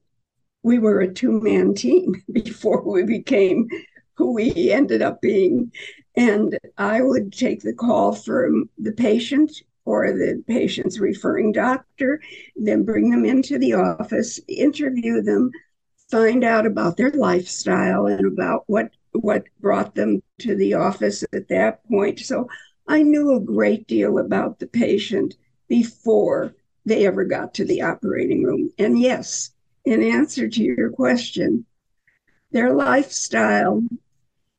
we 0.62 0.78
were 0.78 1.00
a 1.00 1.12
two 1.12 1.40
man 1.40 1.74
team 1.74 2.22
before 2.32 2.82
we 2.82 3.04
became 3.04 3.68
who 4.14 4.32
we 4.34 4.70
ended 4.70 5.02
up 5.02 5.20
being. 5.20 5.72
And 6.16 6.58
I 6.76 7.00
would 7.00 7.32
take 7.32 7.62
the 7.62 7.72
call 7.72 8.14
from 8.14 8.68
the 8.78 8.92
patient 8.92 9.50
or 9.84 10.12
the 10.12 10.42
patient's 10.46 10.98
referring 10.98 11.52
doctor, 11.52 12.20
then 12.56 12.84
bring 12.84 13.10
them 13.10 13.24
into 13.24 13.58
the 13.58 13.74
office, 13.74 14.38
interview 14.46 15.22
them, 15.22 15.50
find 16.10 16.44
out 16.44 16.66
about 16.66 16.96
their 16.96 17.10
lifestyle 17.10 18.06
and 18.06 18.26
about 18.26 18.64
what 18.66 18.90
what 19.12 19.44
brought 19.60 19.94
them 19.94 20.22
to 20.38 20.54
the 20.54 20.74
office 20.74 21.24
at 21.32 21.48
that 21.48 21.84
point. 21.88 22.20
So 22.20 22.46
I 22.86 23.02
knew 23.02 23.34
a 23.34 23.40
great 23.40 23.88
deal 23.88 24.18
about 24.18 24.58
the 24.58 24.66
patient 24.66 25.34
before 25.68 26.54
they 26.84 27.06
ever 27.06 27.24
got 27.24 27.54
to 27.54 27.64
the 27.64 27.82
operating 27.82 28.44
room. 28.44 28.70
And 28.78 28.98
yes, 28.98 29.50
in 29.90 30.04
answer 30.04 30.48
to 30.48 30.62
your 30.62 30.88
question, 30.90 31.66
their 32.52 32.72
lifestyle 32.72 33.82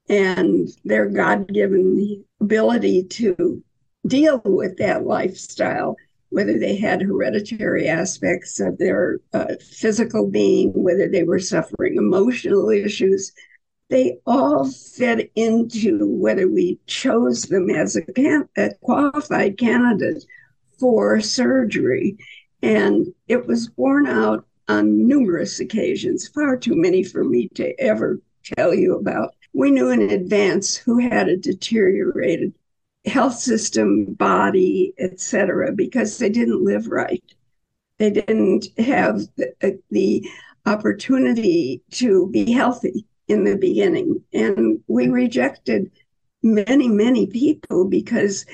and 0.09 0.67
their 0.83 1.05
God 1.05 1.47
given 1.47 2.25
ability 2.41 3.05
to 3.05 3.63
deal 4.05 4.41
with 4.43 4.77
that 4.79 5.05
lifestyle, 5.05 5.95
whether 6.31 6.59
they 6.59 6.75
had 6.75 7.01
hereditary 7.01 7.87
aspects 7.87 8.59
of 8.59 8.77
their 8.77 9.21
uh, 9.31 9.55
physical 9.61 10.27
being, 10.27 10.71
whether 10.73 11.07
they 11.07 11.23
were 11.23 11.39
suffering 11.39 11.95
emotional 11.95 12.69
issues, 12.69 13.31
they 13.89 14.17
all 14.25 14.69
fed 14.69 15.29
into 15.35 16.07
whether 16.07 16.49
we 16.49 16.77
chose 16.87 17.43
them 17.43 17.69
as 17.69 17.95
a, 17.95 18.01
can- 18.01 18.49
a 18.57 18.71
qualified 18.81 19.57
candidate 19.57 20.25
for 20.77 21.21
surgery. 21.21 22.17
And 22.61 23.13
it 23.29 23.47
was 23.47 23.69
borne 23.69 24.07
out 24.07 24.45
on 24.71 25.07
numerous 25.07 25.59
occasions, 25.59 26.29
far 26.29 26.55
too 26.55 26.75
many 26.75 27.03
for 27.03 27.23
me 27.23 27.49
to 27.49 27.79
ever 27.79 28.21
tell 28.55 28.73
you 28.73 28.95
about. 28.95 29.35
We 29.53 29.69
knew 29.69 29.89
in 29.89 30.01
advance 30.01 30.75
who 30.75 30.97
had 30.97 31.27
a 31.27 31.35
deteriorated 31.35 32.53
health 33.05 33.35
system, 33.35 34.13
body, 34.13 34.93
etc., 34.97 35.73
because 35.73 36.17
they 36.17 36.29
didn't 36.29 36.63
live 36.63 36.87
right. 36.87 37.23
They 37.97 38.11
didn't 38.11 38.67
have 38.77 39.21
the, 39.35 39.53
uh, 39.61 39.77
the 39.89 40.25
opportunity 40.65 41.81
to 41.91 42.27
be 42.27 42.51
healthy 42.51 43.05
in 43.27 43.43
the 43.43 43.57
beginning. 43.57 44.23
And 44.33 44.79
we 44.87 45.09
rejected 45.09 45.91
many, 46.43 46.87
many 46.87 47.27
people 47.27 47.85
because 47.85 48.45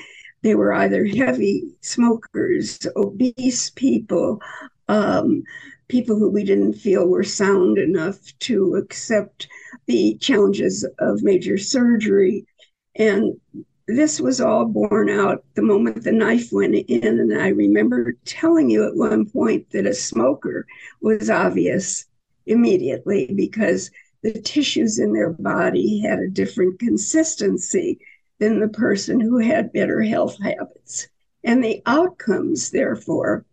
they 0.42 0.54
were 0.56 0.72
either 0.72 1.04
heavy 1.04 1.76
smokers, 1.80 2.78
obese 2.96 3.70
people, 3.70 4.40
um, 4.88 5.44
people 5.88 6.16
who 6.16 6.30
we 6.30 6.44
didn't 6.44 6.74
feel 6.74 7.06
were 7.06 7.24
sound 7.24 7.78
enough 7.78 8.18
to 8.40 8.76
accept 8.76 9.48
the 9.86 10.16
challenges 10.20 10.86
of 10.98 11.22
major 11.22 11.58
surgery. 11.58 12.46
And 12.94 13.40
this 13.86 14.20
was 14.20 14.40
all 14.40 14.66
borne 14.66 15.08
out 15.08 15.44
the 15.54 15.62
moment 15.62 16.04
the 16.04 16.12
knife 16.12 16.52
went 16.52 16.74
in. 16.74 17.18
And 17.18 17.40
I 17.40 17.48
remember 17.48 18.16
telling 18.24 18.68
you 18.68 18.86
at 18.86 18.96
one 18.96 19.28
point 19.28 19.70
that 19.70 19.86
a 19.86 19.94
smoker 19.94 20.66
was 21.00 21.30
obvious 21.30 22.04
immediately 22.46 23.30
because 23.34 23.90
the 24.22 24.32
tissues 24.32 24.98
in 24.98 25.12
their 25.12 25.30
body 25.30 26.00
had 26.00 26.18
a 26.18 26.28
different 26.28 26.78
consistency 26.78 27.98
than 28.38 28.60
the 28.60 28.68
person 28.68 29.20
who 29.20 29.38
had 29.38 29.72
better 29.72 30.02
health 30.02 30.38
habits. 30.40 31.08
And 31.44 31.62
the 31.62 31.82
outcomes, 31.86 32.70
therefore, 32.70 33.44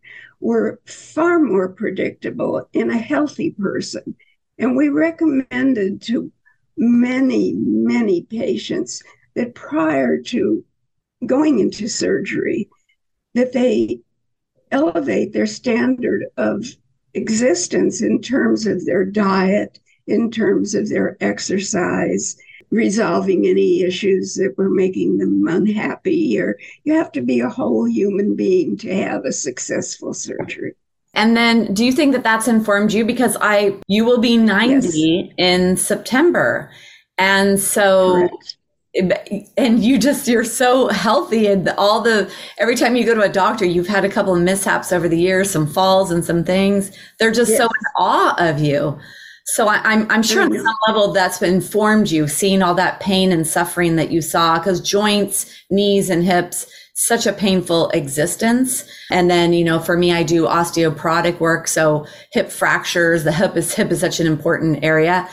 were 0.46 0.80
far 0.86 1.40
more 1.40 1.68
predictable 1.68 2.70
in 2.72 2.92
a 2.92 2.98
healthy 3.00 3.50
person. 3.50 4.16
And 4.60 4.78
we 4.78 4.90
recommended 4.90 6.04
to 6.04 6.32
many, 6.78 7.54
many 7.58 8.22
patients 8.22 9.02
that 9.34 9.56
prior 9.56 10.22
to 10.22 10.64
going 11.26 11.58
into 11.58 11.88
surgery, 11.88 12.70
that 13.34 13.54
they 13.54 14.02
elevate 14.70 15.34
their 15.34 15.48
standard 15.48 16.26
of 16.38 16.64
existence 17.16 18.04
in 18.04 18.22
terms 18.22 18.68
of 18.68 18.86
their 18.86 19.04
diet, 19.04 19.80
in 20.06 20.30
terms 20.30 20.76
of 20.76 20.88
their 20.90 21.18
exercise, 21.22 22.38
resolving 22.76 23.48
any 23.48 23.82
issues 23.82 24.36
that 24.36 24.56
were 24.58 24.70
making 24.70 25.18
them 25.18 25.48
unhappy, 25.48 26.40
or 26.40 26.58
you 26.84 26.94
have 26.94 27.12
to 27.14 27.22
be 27.22 27.40
a 27.40 27.50
whole 27.50 27.88
human 27.88 28.36
being 28.36 28.78
to 28.78 28.94
have 28.94 29.26
a 29.26 29.32
successful 29.32 30.14
surgery. 30.14 30.76
And 31.14 31.36
then 31.36 31.74
do 31.74 31.86
you 31.86 31.94
think 31.94 32.12
that 32.12 32.24
that's 32.24 32.48
informed 32.48 32.92
you? 32.92 33.06
Because 33.06 33.38
I, 33.40 33.80
you 33.88 34.04
will 34.04 34.20
be 34.20 34.38
90 34.38 34.88
yes. 34.98 35.34
in 35.38 35.78
September. 35.78 36.70
And 37.18 37.58
so 37.58 38.28
Correct. 38.28 38.58
and 39.58 39.84
you 39.84 39.98
just 39.98 40.28
you're 40.28 40.44
so 40.44 40.90
healthy 40.90 41.48
and 41.48 41.70
all 41.78 42.02
the 42.02 42.30
every 42.58 42.76
time 42.76 42.98
you 42.98 43.06
go 43.06 43.14
to 43.14 43.22
a 43.22 43.30
doctor 43.30 43.66
you've 43.66 43.88
had 43.88 44.06
a 44.06 44.10
couple 44.10 44.36
of 44.36 44.42
mishaps 44.42 44.92
over 44.92 45.08
the 45.10 45.18
years 45.18 45.52
some 45.52 45.68
falls 45.68 46.12
and 46.12 46.24
some 46.24 46.46
things 46.46 46.98
they're 47.20 47.32
just 47.32 47.52
yes. 47.52 47.58
so 47.58 47.66
in 47.66 47.86
awe 47.98 48.36
of 48.38 48.60
you 48.60 48.98
so 49.48 49.68
I, 49.68 49.76
am 49.78 49.82
I'm, 49.86 50.12
I'm 50.12 50.24
sure 50.24 50.42
on 50.44 50.52
mm-hmm. 50.52 50.64
some 50.64 50.76
level 50.88 51.14
that's 51.14 51.42
informed 51.42 52.10
you 52.10 52.28
seeing 52.28 52.62
all 52.62 52.76
that 52.76 53.00
pain 53.00 53.32
and 53.32 53.46
suffering 53.48 53.96
that 53.96 54.12
you 54.12 54.22
saw 54.22 54.58
because 54.58 54.82
joints 54.82 55.46
knees 55.70 56.10
and 56.10 56.24
hips 56.24 56.68
such 56.94 57.28
a 57.28 57.34
painful 57.34 57.90
existence 57.90 58.86
and 59.12 59.30
then 59.30 59.54
you 59.54 59.64
know 59.64 59.80
for 59.80 59.98
me 59.98 60.14
i 60.14 60.24
do 60.24 60.46
osteoporotic 60.46 61.40
work 61.40 61.68
so 61.68 62.06
hip 62.32 62.50
fractures 62.50 63.24
the 63.24 63.32
hip 63.32 63.56
is 63.58 63.74
hip 63.74 63.92
is 63.92 64.00
such 64.00 64.20
an 64.20 64.28
important 64.28 64.84
area 64.84 65.28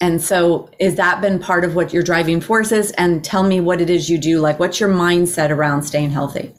and 0.00 0.22
so, 0.22 0.70
is 0.78 0.94
that 0.94 1.20
been 1.20 1.40
part 1.40 1.64
of 1.64 1.74
what 1.74 1.92
your 1.92 2.04
driving 2.04 2.40
force 2.40 2.70
is? 2.70 2.92
And 2.92 3.24
tell 3.24 3.42
me 3.42 3.60
what 3.60 3.80
it 3.80 3.90
is 3.90 4.08
you 4.08 4.16
do. 4.16 4.38
Like, 4.38 4.60
what's 4.60 4.78
your 4.78 4.88
mindset 4.88 5.50
around 5.50 5.82
staying 5.82 6.10
healthy? 6.10 6.54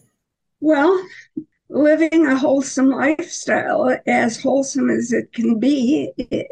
Well, 0.59 1.01
living 1.69 2.25
a 2.25 2.37
wholesome 2.37 2.89
lifestyle, 2.89 3.97
as 4.07 4.41
wholesome 4.41 4.89
as 4.89 5.13
it 5.13 5.31
can 5.33 5.59
be 5.59 6.11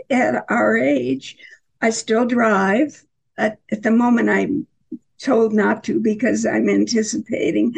at 0.09 0.45
our 0.49 0.77
age. 0.77 1.37
I 1.81 1.89
still 1.89 2.25
drive. 2.25 3.03
At, 3.37 3.59
at 3.71 3.83
the 3.83 3.91
moment, 3.91 4.29
I'm 4.29 4.67
told 5.19 5.53
not 5.53 5.83
to 5.85 5.99
because 5.99 6.45
I'm 6.45 6.69
anticipating 6.69 7.73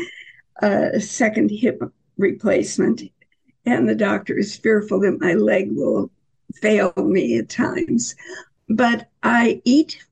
a 0.61 0.99
second 0.99 1.49
hip 1.49 1.81
replacement. 2.17 3.03
And 3.65 3.87
the 3.87 3.95
doctor 3.95 4.37
is 4.37 4.57
fearful 4.57 4.99
that 5.01 5.21
my 5.21 5.33
leg 5.33 5.69
will 5.71 6.11
fail 6.61 6.93
me 6.97 7.37
at 7.37 7.49
times 7.49 8.15
but 8.69 9.09
I 9.23 9.61
eat 9.65 10.05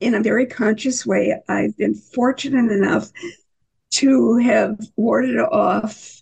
in 0.00 0.14
a 0.14 0.22
very 0.22 0.46
conscious 0.46 1.06
way. 1.06 1.40
I've 1.48 1.76
been 1.76 1.94
fortunate 1.94 2.70
enough 2.70 3.10
to 3.92 4.36
have 4.36 4.78
warded 4.96 5.38
off 5.38 6.21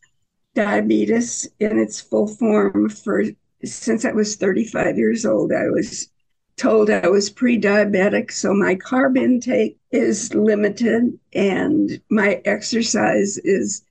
diabetes 0.54 1.48
in 1.60 1.78
its 1.78 2.00
full 2.00 2.26
form 2.26 2.88
for 2.88 3.24
since 3.64 4.04
I 4.04 4.12
was 4.12 4.36
35 4.36 4.96
years 4.96 5.24
old. 5.26 5.52
I 5.52 5.68
was 5.68 6.08
told 6.56 6.90
I 6.90 7.08
was 7.08 7.30
pre-diabetic, 7.30 8.30
so 8.30 8.52
my 8.52 8.74
carb 8.74 9.16
intake 9.18 9.78
is 9.90 10.34
limited 10.34 11.18
and 11.32 12.00
my 12.10 12.40
exercise 12.44 13.38
is 13.38 13.82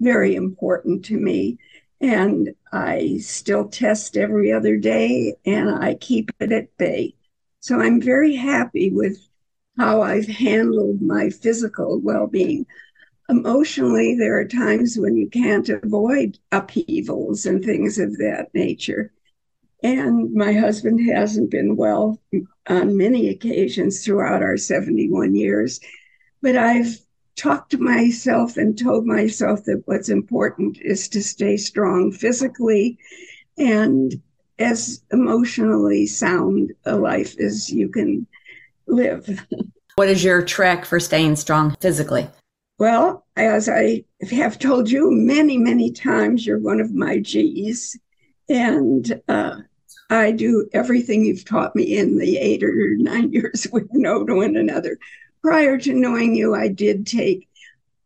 very 0.00 0.34
important 0.34 1.04
to 1.06 1.18
me. 1.18 1.58
And 2.00 2.54
I 2.72 3.18
still 3.20 3.68
test 3.68 4.16
every 4.16 4.52
other 4.52 4.76
day 4.76 5.34
and 5.44 5.70
I 5.70 5.94
keep 5.94 6.30
it 6.40 6.52
at 6.52 6.76
bay. 6.78 7.14
So 7.60 7.78
I'm 7.80 8.00
very 8.00 8.34
happy 8.34 8.90
with 8.90 9.18
how 9.78 10.02
I've 10.02 10.26
handled 10.26 11.02
my 11.02 11.30
physical 11.30 12.00
well 12.00 12.26
being. 12.26 12.66
Emotionally, 13.30 14.16
there 14.16 14.36
are 14.40 14.44
times 14.44 14.98
when 14.98 15.16
you 15.16 15.28
can't 15.28 15.68
avoid 15.68 16.36
upheavals 16.50 17.46
and 17.46 17.64
things 17.64 17.96
of 17.96 18.18
that 18.18 18.48
nature. 18.54 19.12
And 19.84 20.34
my 20.34 20.52
husband 20.52 21.08
hasn't 21.08 21.48
been 21.48 21.76
well 21.76 22.20
on 22.66 22.96
many 22.96 23.28
occasions 23.28 24.04
throughout 24.04 24.42
our 24.42 24.56
71 24.56 25.36
years. 25.36 25.78
But 26.42 26.56
I've 26.56 26.98
talked 27.36 27.70
to 27.70 27.78
myself 27.78 28.56
and 28.56 28.76
told 28.76 29.06
myself 29.06 29.62
that 29.64 29.82
what's 29.84 30.08
important 30.08 30.78
is 30.80 31.08
to 31.10 31.22
stay 31.22 31.56
strong 31.56 32.10
physically 32.10 32.98
and 33.56 34.20
as 34.58 35.04
emotionally 35.12 36.04
sound 36.06 36.72
a 36.84 36.96
life 36.96 37.38
as 37.38 37.70
you 37.70 37.90
can 37.90 38.26
live. 38.88 39.46
What 39.94 40.08
is 40.08 40.24
your 40.24 40.42
trick 40.42 40.84
for 40.84 40.98
staying 40.98 41.36
strong 41.36 41.76
physically? 41.80 42.28
Well, 42.80 43.26
as 43.36 43.68
I 43.68 44.04
have 44.30 44.58
told 44.58 44.90
you 44.90 45.10
many, 45.10 45.58
many 45.58 45.92
times, 45.92 46.46
you're 46.46 46.58
one 46.58 46.80
of 46.80 46.94
my 46.94 47.18
G's. 47.18 47.98
And 48.48 49.20
uh, 49.28 49.56
I 50.08 50.32
do 50.32 50.66
everything 50.72 51.26
you've 51.26 51.44
taught 51.44 51.76
me 51.76 51.98
in 51.98 52.16
the 52.16 52.38
eight 52.38 52.64
or 52.64 52.96
nine 52.96 53.32
years 53.34 53.66
we 53.70 53.82
know 53.92 54.24
to 54.24 54.34
one 54.34 54.56
another. 54.56 54.98
Prior 55.42 55.76
to 55.76 55.92
knowing 55.92 56.34
you, 56.34 56.54
I 56.54 56.68
did 56.68 57.06
take 57.06 57.46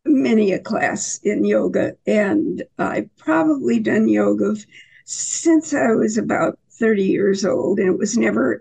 many 0.04 0.50
a 0.50 0.58
class 0.58 1.20
in 1.22 1.44
yoga, 1.44 1.92
and 2.04 2.64
I've 2.76 3.16
probably 3.16 3.78
done 3.78 4.08
yoga 4.08 4.56
since 5.04 5.72
I 5.72 5.92
was 5.92 6.18
about 6.18 6.58
30 6.80 7.04
years 7.04 7.44
old, 7.44 7.78
and 7.78 7.90
it 7.90 7.98
was 7.98 8.18
never 8.18 8.60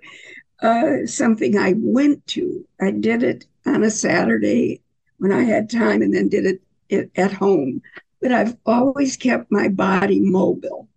uh, 0.62 1.08
something 1.08 1.58
I 1.58 1.74
went 1.76 2.28
to. 2.28 2.68
I 2.80 2.92
did 2.92 3.24
it 3.24 3.48
on 3.66 3.82
a 3.82 3.90
Saturday 3.90 4.83
when 5.24 5.32
I 5.32 5.44
had 5.44 5.70
time 5.70 6.02
and 6.02 6.14
then 6.14 6.28
did 6.28 6.60
it, 6.90 7.10
at 7.16 7.32
home. 7.32 7.82
But 8.22 8.34
I've 8.34 8.58
always 8.66 9.16
kept 9.16 9.50
my 9.50 9.70
body 9.70 10.20
mobile. 10.20 10.90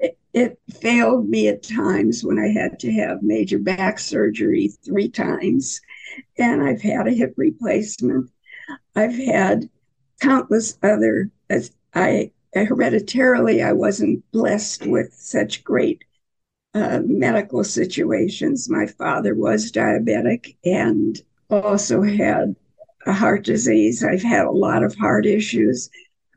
It, 0.00 0.18
it 0.32 0.58
failed 0.80 1.28
me 1.28 1.48
at 1.48 1.62
times 1.62 2.24
when 2.24 2.38
I 2.38 2.48
had 2.48 2.80
to 2.80 2.92
have 2.92 3.22
major 3.22 3.58
back 3.58 3.98
surgery 3.98 4.72
three 4.82 5.10
times, 5.10 5.82
and 6.38 6.62
I've 6.62 6.80
had 6.80 7.06
a 7.06 7.12
hip 7.12 7.34
replacement. 7.36 8.30
I've 8.96 9.14
had 9.14 9.68
countless 10.22 10.78
other. 10.82 11.30
I 11.94 12.30
hereditarily, 12.54 13.62
I 13.62 13.72
wasn't 13.72 14.24
blessed 14.32 14.86
with 14.86 15.12
such 15.12 15.64
great 15.64 16.02
uh, 16.72 17.00
medical 17.04 17.62
situations. 17.62 18.70
My 18.70 18.86
father 18.86 19.34
was 19.34 19.70
diabetic 19.70 20.56
and 20.64 21.20
also 21.50 22.02
had 22.02 22.56
heart 23.12 23.44
disease. 23.44 24.04
I've 24.04 24.22
had 24.22 24.46
a 24.46 24.50
lot 24.50 24.82
of 24.82 24.94
heart 24.96 25.26
issues, 25.26 25.90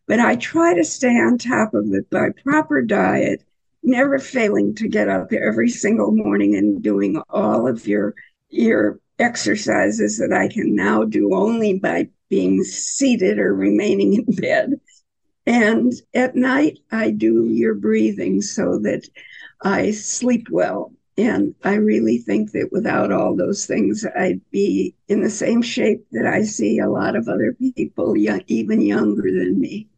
but 0.07 0.19
I 0.19 0.35
try 0.35 0.73
to 0.73 0.83
stay 0.83 1.17
on 1.17 1.37
top 1.37 1.73
of 1.73 1.93
it 1.93 2.09
by 2.09 2.29
proper 2.43 2.81
diet, 2.81 3.43
never 3.83 4.19
failing 4.19 4.75
to 4.75 4.87
get 4.87 5.09
up 5.09 5.31
every 5.31 5.69
single 5.69 6.11
morning 6.11 6.55
and 6.55 6.81
doing 6.81 7.21
all 7.29 7.67
of 7.67 7.87
your 7.87 8.15
your 8.49 8.99
exercises 9.19 10.17
that 10.17 10.33
I 10.33 10.47
can 10.47 10.75
now 10.75 11.03
do 11.03 11.33
only 11.35 11.77
by 11.77 12.09
being 12.29 12.63
seated 12.63 13.37
or 13.37 13.53
remaining 13.53 14.13
in 14.13 14.35
bed. 14.35 14.79
And 15.45 15.93
at 16.13 16.35
night, 16.35 16.79
I 16.91 17.11
do 17.11 17.45
your 17.45 17.73
breathing 17.73 18.41
so 18.41 18.79
that 18.79 19.07
I 19.61 19.91
sleep 19.91 20.47
well. 20.51 20.93
And 21.19 21.53
I 21.65 21.73
really 21.73 22.17
think 22.17 22.53
that 22.53 22.69
without 22.71 23.11
all 23.11 23.35
those 23.35 23.65
things, 23.65 24.05
I'd 24.17 24.39
be 24.51 24.95
in 25.09 25.21
the 25.21 25.29
same 25.29 25.61
shape 25.61 26.05
that 26.13 26.25
I 26.25 26.43
see 26.43 26.79
a 26.79 26.89
lot 26.89 27.17
of 27.17 27.27
other 27.27 27.57
people, 27.59 28.15
young, 28.15 28.41
even 28.47 28.79
younger 28.79 29.23
than 29.23 29.59
me. 29.59 29.89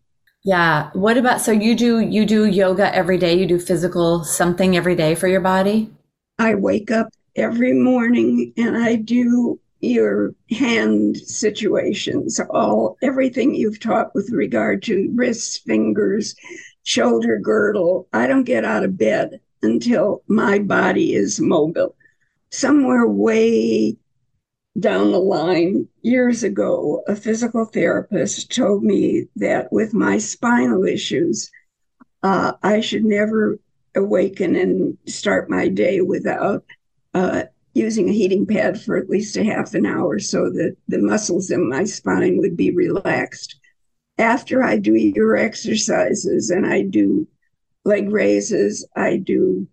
Yeah. 0.43 0.89
What 0.93 1.19
about 1.19 1.39
so 1.39 1.51
you 1.51 1.75
do 1.75 1.99
you 1.99 2.25
do 2.25 2.45
yoga 2.45 2.93
every 2.95 3.19
day? 3.19 3.37
You 3.37 3.45
do 3.45 3.59
physical 3.59 4.23
something 4.23 4.75
every 4.75 4.95
day 4.95 5.13
for 5.13 5.27
your 5.27 5.41
body? 5.41 5.91
I 6.39 6.55
wake 6.55 6.89
up 6.89 7.09
every 7.35 7.73
morning 7.73 8.51
and 8.57 8.75
I 8.75 8.95
do 8.95 9.59
your 9.79 10.33
hand 10.49 11.17
situations, 11.17 12.39
all 12.49 12.97
everything 13.03 13.53
you've 13.53 13.79
taught 13.79 14.15
with 14.15 14.31
regard 14.31 14.81
to 14.83 15.11
wrists, 15.13 15.59
fingers, 15.59 16.35
shoulder 16.81 17.37
girdle. 17.37 18.07
I 18.11 18.25
don't 18.25 18.43
get 18.43 18.65
out 18.65 18.83
of 18.83 18.97
bed 18.97 19.39
until 19.61 20.23
my 20.27 20.59
body 20.59 21.13
is 21.13 21.39
mobile. 21.39 21.95
Somewhere 22.49 23.07
way 23.07 23.97
down 24.79 25.11
the 25.11 25.19
line, 25.19 25.87
years 26.01 26.43
ago, 26.43 27.03
a 27.07 27.15
physical 27.15 27.65
therapist 27.65 28.55
told 28.55 28.83
me 28.83 29.27
that 29.35 29.71
with 29.71 29.93
my 29.93 30.17
spinal 30.17 30.85
issues, 30.85 31.51
uh, 32.23 32.53
I 32.63 32.79
should 32.79 33.03
never 33.03 33.59
awaken 33.95 34.55
and 34.55 34.97
start 35.05 35.49
my 35.49 35.67
day 35.67 36.01
without 36.01 36.63
uh, 37.13 37.43
using 37.73 38.09
a 38.09 38.13
heating 38.13 38.45
pad 38.45 38.81
for 38.81 38.97
at 38.97 39.09
least 39.09 39.37
a 39.37 39.43
half 39.43 39.73
an 39.73 39.85
hour 39.85 40.19
so 40.19 40.49
that 40.49 40.75
the 40.87 40.99
muscles 40.99 41.51
in 41.51 41.69
my 41.69 41.83
spine 41.83 42.37
would 42.37 42.55
be 42.55 42.71
relaxed. 42.71 43.59
After 44.17 44.63
I 44.63 44.77
do 44.77 44.93
your 44.93 45.35
exercises 45.35 46.49
and 46.49 46.65
I 46.65 46.83
do 46.83 47.27
leg 47.83 48.11
raises, 48.11 48.87
I 48.95 49.17
do 49.17 49.67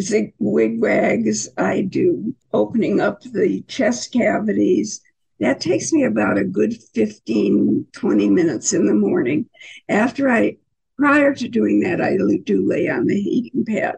zig 0.00 0.34
wigwags, 0.38 1.48
I 1.56 1.82
do 1.82 2.34
opening 2.52 3.00
up 3.00 3.22
the 3.22 3.62
chest 3.68 4.12
cavities. 4.12 5.00
That 5.40 5.60
takes 5.60 5.92
me 5.92 6.04
about 6.04 6.38
a 6.38 6.44
good 6.44 6.74
15, 6.94 7.86
20 7.92 8.28
minutes 8.28 8.72
in 8.72 8.86
the 8.86 8.94
morning. 8.94 9.46
After 9.88 10.30
I, 10.30 10.58
prior 10.96 11.34
to 11.34 11.48
doing 11.48 11.80
that, 11.80 12.00
I 12.00 12.16
do 12.44 12.66
lay 12.66 12.88
on 12.88 13.06
the 13.06 13.20
heating 13.20 13.64
pad. 13.64 13.96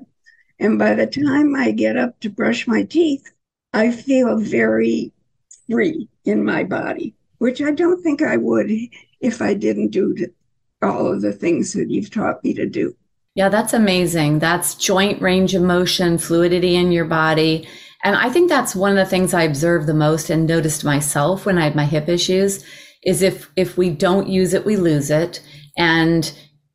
And 0.59 0.79
by 0.79 0.94
the 0.94 1.07
time 1.07 1.55
I 1.55 1.72
get 1.72 1.98
up 1.98 2.18
to 2.20 2.31
brush 2.31 2.66
my 2.66 2.85
teeth, 2.85 3.31
I 3.74 3.90
feel 3.90 4.38
very 4.38 5.12
free 5.68 6.09
in 6.24 6.44
my 6.44 6.64
body, 6.64 7.14
which 7.38 7.61
I 7.61 7.72
don't 7.72 8.02
think 8.02 8.22
I 8.22 8.38
would 8.38 8.70
if 9.20 9.42
I 9.42 9.52
didn't 9.52 9.88
do 9.88 10.14
all 10.81 11.12
of 11.12 11.20
the 11.20 11.33
things 11.33 11.74
that 11.74 11.90
you've 11.90 12.11
taught 12.11 12.42
me 12.42 12.55
to 12.55 12.66
do. 12.66 12.96
Yeah, 13.37 13.51
that's 13.51 13.75
amazing. 13.75 14.38
That's 14.38 14.75
joint 14.75 15.20
range 15.20 15.55
of 15.55 15.62
motion, 15.62 16.16
fluidity 16.18 16.75
in 16.75 16.90
your 16.90 17.05
body. 17.05 17.68
And 18.03 18.16
I 18.16 18.31
think 18.31 18.49
that's 18.49 18.75
one 18.75 18.90
of 18.92 18.96
the 18.96 19.05
things 19.09 19.35
I 19.35 19.42
observed 19.42 19.87
the 19.87 19.94
most 19.94 20.31
and 20.31 20.46
noticed 20.46 20.85
myself 20.85 21.44
when 21.46 21.59
I 21.59 21.64
had 21.64 21.77
my 21.77 21.85
hip 21.85 22.09
issues 22.09 22.64
is 23.05 23.22
if 23.22 23.51
if 23.55 23.77
we 23.77 23.90
don't 23.90 24.29
use 24.29 24.55
it, 24.55 24.64
we 24.64 24.77
lose 24.77 25.11
it. 25.11 25.42
And 25.77 26.33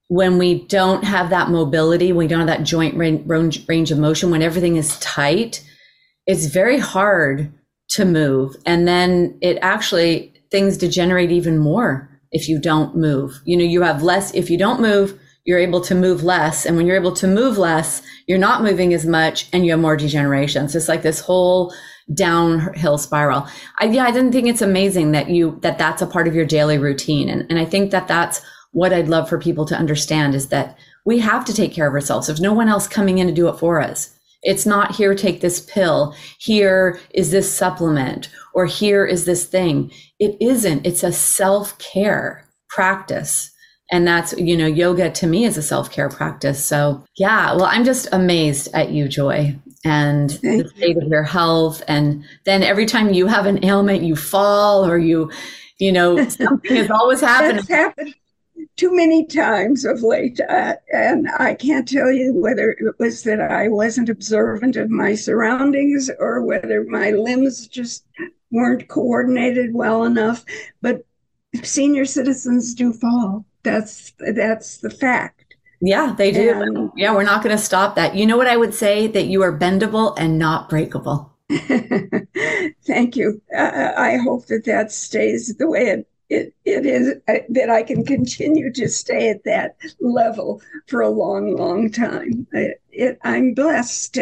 when 0.10 0.38
we 0.38 0.65
don't 0.67 1.04
have 1.04 1.32
that 1.32 1.50
mobility, 1.50 2.13
we 2.13 2.28
don't 2.28 2.47
have 2.47 2.47
that 2.60 2.63
joint 2.63 2.95
range, 2.95 3.67
range 3.67 3.91
of 3.91 3.97
motion, 3.97 4.30
when 4.30 4.43
everything 4.43 4.76
is 4.76 5.00
tight, 5.00 5.63
it's 6.28 6.45
very 6.47 6.78
hard 6.80 7.52
to 7.91 8.06
move. 8.06 8.56
And 8.65 8.88
then 8.88 9.38
it 9.41 9.58
actually, 9.62 10.34
things 10.52 10.78
degenerate 10.78 11.32
even 11.32 11.58
more 11.58 12.10
if 12.32 12.47
you 12.47 12.60
don't 12.60 12.95
move. 12.95 13.41
You 13.45 13.58
know, 13.58 13.63
you 13.65 13.82
have 13.82 14.04
less, 14.04 14.34
if 14.36 14.50
you 14.50 14.58
don't 14.58 14.82
move, 14.82 15.19
you're 15.45 15.60
able 15.60 15.82
to 15.82 15.95
move 15.95 16.23
less. 16.23 16.65
And 16.65 16.77
when 16.77 16.86
you're 16.86 16.95
able 16.95 17.13
to 17.13 17.27
move 17.27 17.58
less, 17.58 18.01
you're 18.27 18.38
not 18.38 18.63
moving 18.63 18.93
as 18.93 19.06
much 19.06 19.47
and 19.51 19.65
you 19.65 19.71
have 19.71 19.80
more 19.80 19.97
degeneration. 19.97 20.69
So 20.69 20.77
it's 20.77 20.88
like 20.88 21.01
this 21.01 21.19
whole 21.19 21.73
downhill 22.13 22.97
spiral. 22.97 23.47
I, 23.80 23.86
yeah, 23.86 24.04
I 24.04 24.12
didn't 24.12 24.32
think 24.32 24.47
it's 24.47 24.62
amazing 24.62 25.12
that 25.12 25.30
you, 25.30 25.58
that 25.62 25.77
that's 25.77 26.01
a 26.01 26.08
part 26.08 26.27
of 26.27 26.36
your 26.36 26.45
daily 26.45 26.77
routine. 26.77 27.30
And, 27.30 27.45
and 27.49 27.58
I 27.58 27.65
think 27.65 27.91
that 27.91 28.08
that's 28.08 28.41
what 28.71 28.93
I'd 28.93 29.10
love 29.10 29.27
for 29.27 29.38
people 29.38 29.65
to 29.65 29.75
understand 29.77 30.36
is 30.36 30.49
that 30.49 30.77
we 31.06 31.19
have 31.19 31.45
to 31.45 31.54
take 31.54 31.73
care 31.73 31.88
of 31.88 31.93
ourselves. 31.93 32.27
There's 32.27 32.41
no 32.41 32.54
one 32.54 32.69
else 32.69 32.88
coming 32.88 33.17
in 33.17 33.27
to 33.27 33.34
do 33.34 33.47
it 33.47 33.58
for 33.58 33.82
us. 33.82 34.15
It's 34.43 34.65
not 34.65 34.95
here, 34.95 35.13
take 35.13 35.41
this 35.41 35.60
pill. 35.60 36.15
Here 36.39 36.99
is 37.13 37.32
this 37.32 37.51
supplement 37.51 38.30
or 38.54 38.65
here 38.65 39.06
is 39.06 39.25
this 39.25 39.45
thing. 39.45 39.91
It 40.19 40.36
isn't. 40.41 40.86
It's 40.86 41.04
a 41.04 41.12
self 41.12 41.77
care 41.77 42.47
practice. 42.69 43.51
And 43.91 44.08
that's, 44.08 44.34
you 44.38 44.56
know, 44.56 44.67
yoga 44.67 45.12
to 45.12 45.27
me 45.27 45.43
is 45.43 45.58
a 45.58 45.62
self 45.62 45.91
care 45.91 46.10
practice. 46.10 46.63
So, 46.63 47.04
yeah, 47.17 47.54
well, 47.54 47.65
I'm 47.65 47.84
just 47.84 48.08
amazed 48.13 48.69
at 48.73 48.91
you, 48.91 49.08
Joy, 49.10 49.56
and 49.84 50.32
Thank 50.32 50.63
the 50.63 50.69
state 50.69 50.95
you. 50.95 51.01
of 51.01 51.08
your 51.10 51.23
health. 51.23 51.84
And 51.88 52.23
then 52.45 52.63
every 52.63 52.86
time 52.86 53.13
you 53.13 53.27
have 53.27 53.45
an 53.45 53.63
ailment, 53.65 54.04
you 54.04 54.15
fall 54.15 54.86
or 54.86 54.97
you, 54.97 55.30
you 55.77 55.91
know, 55.91 56.27
something 56.30 56.75
is 56.75 56.89
always 56.89 57.19
happening. 57.21 57.58
That's 57.58 57.69
happened 57.69 58.15
too 58.77 58.95
many 58.95 59.25
times 59.25 59.86
of 59.86 60.01
late. 60.01 60.39
Uh, 60.39 60.75
and 60.93 61.27
I 61.38 61.54
can't 61.54 61.88
tell 61.88 62.12
you 62.12 62.34
whether 62.34 62.71
it 62.71 62.95
was 62.99 63.23
that 63.23 63.41
I 63.41 63.67
wasn't 63.67 64.10
observant 64.10 64.75
of 64.75 64.89
my 64.89 65.15
surroundings 65.15 66.10
or 66.19 66.41
whether 66.41 66.84
my 66.86 67.12
limbs 67.12 67.67
just 67.67 68.06
weren't 68.51 68.88
coordinated 68.88 69.73
well 69.73 70.04
enough. 70.04 70.45
But 70.82 71.06
senior 71.63 72.06
citizens 72.06 72.73
do 72.73 72.93
fall. 72.93 73.45
That's 73.63 74.13
that's 74.19 74.78
the 74.78 74.89
fact. 74.89 75.56
Yeah, 75.82 76.13
they 76.15 76.32
do. 76.32 76.62
And, 76.62 76.91
yeah, 76.95 77.13
we're 77.13 77.24
not 77.24 77.43
going 77.43 77.56
to 77.56 77.62
stop 77.62 77.95
that. 77.95 78.15
You 78.15 78.26
know 78.28 78.38
what 78.38 78.47
I 78.47 78.56
would 78.56 78.74
say? 78.74 79.08
That 79.08 79.26
you 79.26 79.41
are 79.41 79.58
bendable 79.58 80.13
and 80.17 80.38
not 80.38 80.69
breakable. 80.69 81.34
Thank 82.86 83.15
you. 83.15 83.41
Uh, 83.56 83.91
I 83.97 84.17
hope 84.17 84.45
that 84.47 84.65
that 84.65 84.91
stays 84.91 85.56
the 85.58 85.67
way 85.67 85.88
it 85.88 86.08
it, 86.32 86.54
it 86.63 86.86
is 86.86 87.15
uh, 87.28 87.43
that 87.50 87.69
I 87.69 87.84
can 87.84 88.06
continue 88.06 88.71
to 88.71 88.88
stay 88.88 89.30
at 89.30 89.43
that 89.43 89.76
level 90.00 90.62
for 90.88 91.02
a 91.02 91.10
long, 91.10 91.58
long 91.58 91.91
time. 91.91 92.47
It, 92.54 92.82
it, 92.89 93.19
I'm 93.24 93.54
blessed. 93.54 94.17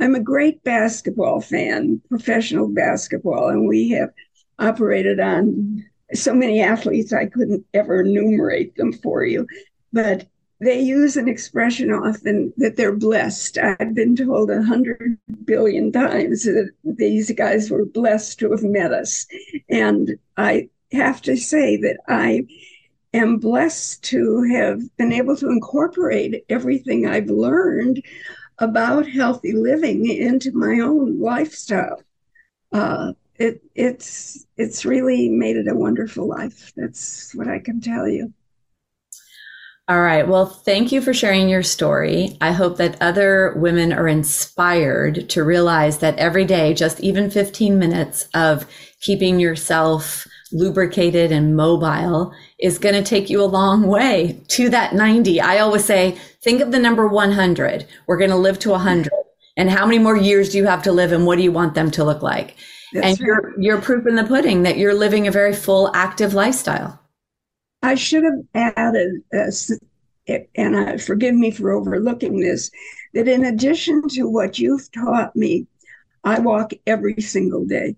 I'm 0.00 0.14
a 0.14 0.20
great 0.20 0.64
basketball 0.64 1.42
fan, 1.42 2.00
professional 2.08 2.68
basketball, 2.68 3.50
and 3.50 3.68
we 3.68 3.90
have 3.90 4.08
operated 4.58 5.20
on 5.20 5.84
so 6.14 6.34
many 6.34 6.60
athletes 6.60 7.12
I 7.12 7.26
couldn't 7.26 7.64
ever 7.74 8.00
enumerate 8.00 8.76
them 8.76 8.92
for 8.92 9.24
you. 9.24 9.46
But 9.92 10.26
they 10.60 10.78
use 10.78 11.16
an 11.16 11.28
expression 11.28 11.90
often 11.90 12.52
that 12.58 12.76
they're 12.76 12.94
blessed. 12.94 13.58
I've 13.58 13.94
been 13.94 14.14
told 14.14 14.50
a 14.50 14.62
hundred 14.62 15.18
billion 15.44 15.90
times 15.90 16.44
that 16.44 16.70
these 16.84 17.30
guys 17.32 17.70
were 17.70 17.86
blessed 17.86 18.38
to 18.40 18.50
have 18.50 18.62
met 18.62 18.92
us. 18.92 19.26
And 19.70 20.18
I 20.36 20.68
have 20.92 21.22
to 21.22 21.36
say 21.36 21.76
that 21.78 21.98
I 22.08 22.46
am 23.14 23.38
blessed 23.38 24.04
to 24.04 24.42
have 24.52 24.82
been 24.98 25.12
able 25.12 25.36
to 25.36 25.48
incorporate 25.48 26.44
everything 26.48 27.06
I've 27.06 27.30
learned 27.30 28.02
about 28.58 29.08
healthy 29.08 29.52
living 29.52 30.06
into 30.06 30.52
my 30.52 30.80
own 30.80 31.18
lifestyle. 31.18 32.02
Uh, 32.70 33.12
it, 33.40 33.62
it's 33.74 34.46
it's 34.58 34.84
really 34.84 35.30
made 35.30 35.56
it 35.56 35.66
a 35.66 35.74
wonderful 35.74 36.28
life. 36.28 36.72
That's 36.76 37.34
what 37.34 37.48
I 37.48 37.58
can 37.58 37.80
tell 37.80 38.06
you. 38.06 38.32
All 39.88 40.02
right. 40.02 40.28
Well, 40.28 40.46
thank 40.46 40.92
you 40.92 41.00
for 41.00 41.12
sharing 41.12 41.48
your 41.48 41.64
story. 41.64 42.36
I 42.40 42.52
hope 42.52 42.76
that 42.76 43.00
other 43.02 43.54
women 43.56 43.92
are 43.92 44.06
inspired 44.06 45.28
to 45.30 45.42
realize 45.42 45.98
that 45.98 46.16
every 46.18 46.44
day, 46.44 46.74
just 46.74 47.00
even 47.00 47.28
15 47.28 47.76
minutes 47.76 48.28
of 48.34 48.66
keeping 49.00 49.40
yourself 49.40 50.28
lubricated 50.52 51.32
and 51.32 51.56
mobile 51.56 52.32
is 52.58 52.78
going 52.78 52.94
to 52.94 53.02
take 53.02 53.30
you 53.30 53.42
a 53.42 53.46
long 53.46 53.86
way 53.86 54.40
to 54.48 54.68
that 54.68 54.94
90. 54.94 55.40
I 55.40 55.58
always 55.58 55.84
say, 55.84 56.18
think 56.40 56.60
of 56.60 56.70
the 56.70 56.78
number 56.78 57.08
100. 57.08 57.86
We're 58.06 58.18
going 58.18 58.30
to 58.30 58.36
live 58.36 58.60
to 58.60 58.70
100. 58.70 59.10
And 59.56 59.70
how 59.70 59.86
many 59.86 59.98
more 59.98 60.16
years 60.16 60.50
do 60.50 60.58
you 60.58 60.66
have 60.66 60.82
to 60.84 60.92
live 60.92 61.10
and 61.10 61.26
what 61.26 61.36
do 61.36 61.42
you 61.42 61.52
want 61.52 61.74
them 61.74 61.90
to 61.92 62.04
look 62.04 62.22
like? 62.22 62.56
That's 62.92 63.06
and 63.06 63.20
right. 63.20 63.26
you're, 63.26 63.60
you're 63.60 63.80
proof 63.80 64.06
in 64.06 64.16
the 64.16 64.24
pudding 64.24 64.62
that 64.64 64.78
you're 64.78 64.94
living 64.94 65.26
a 65.26 65.30
very 65.30 65.54
full, 65.54 65.94
active 65.94 66.34
lifestyle. 66.34 67.00
I 67.82 67.94
should 67.94 68.24
have 68.24 68.74
added, 68.76 69.22
uh, 69.34 70.36
and 70.54 70.76
uh, 70.76 70.98
forgive 70.98 71.34
me 71.34 71.50
for 71.50 71.70
overlooking 71.70 72.40
this, 72.40 72.70
that 73.14 73.28
in 73.28 73.44
addition 73.44 74.08
to 74.10 74.24
what 74.24 74.58
you've 74.58 74.90
taught 74.92 75.34
me, 75.34 75.66
I 76.24 76.40
walk 76.40 76.72
every 76.86 77.20
single 77.20 77.64
day. 77.64 77.96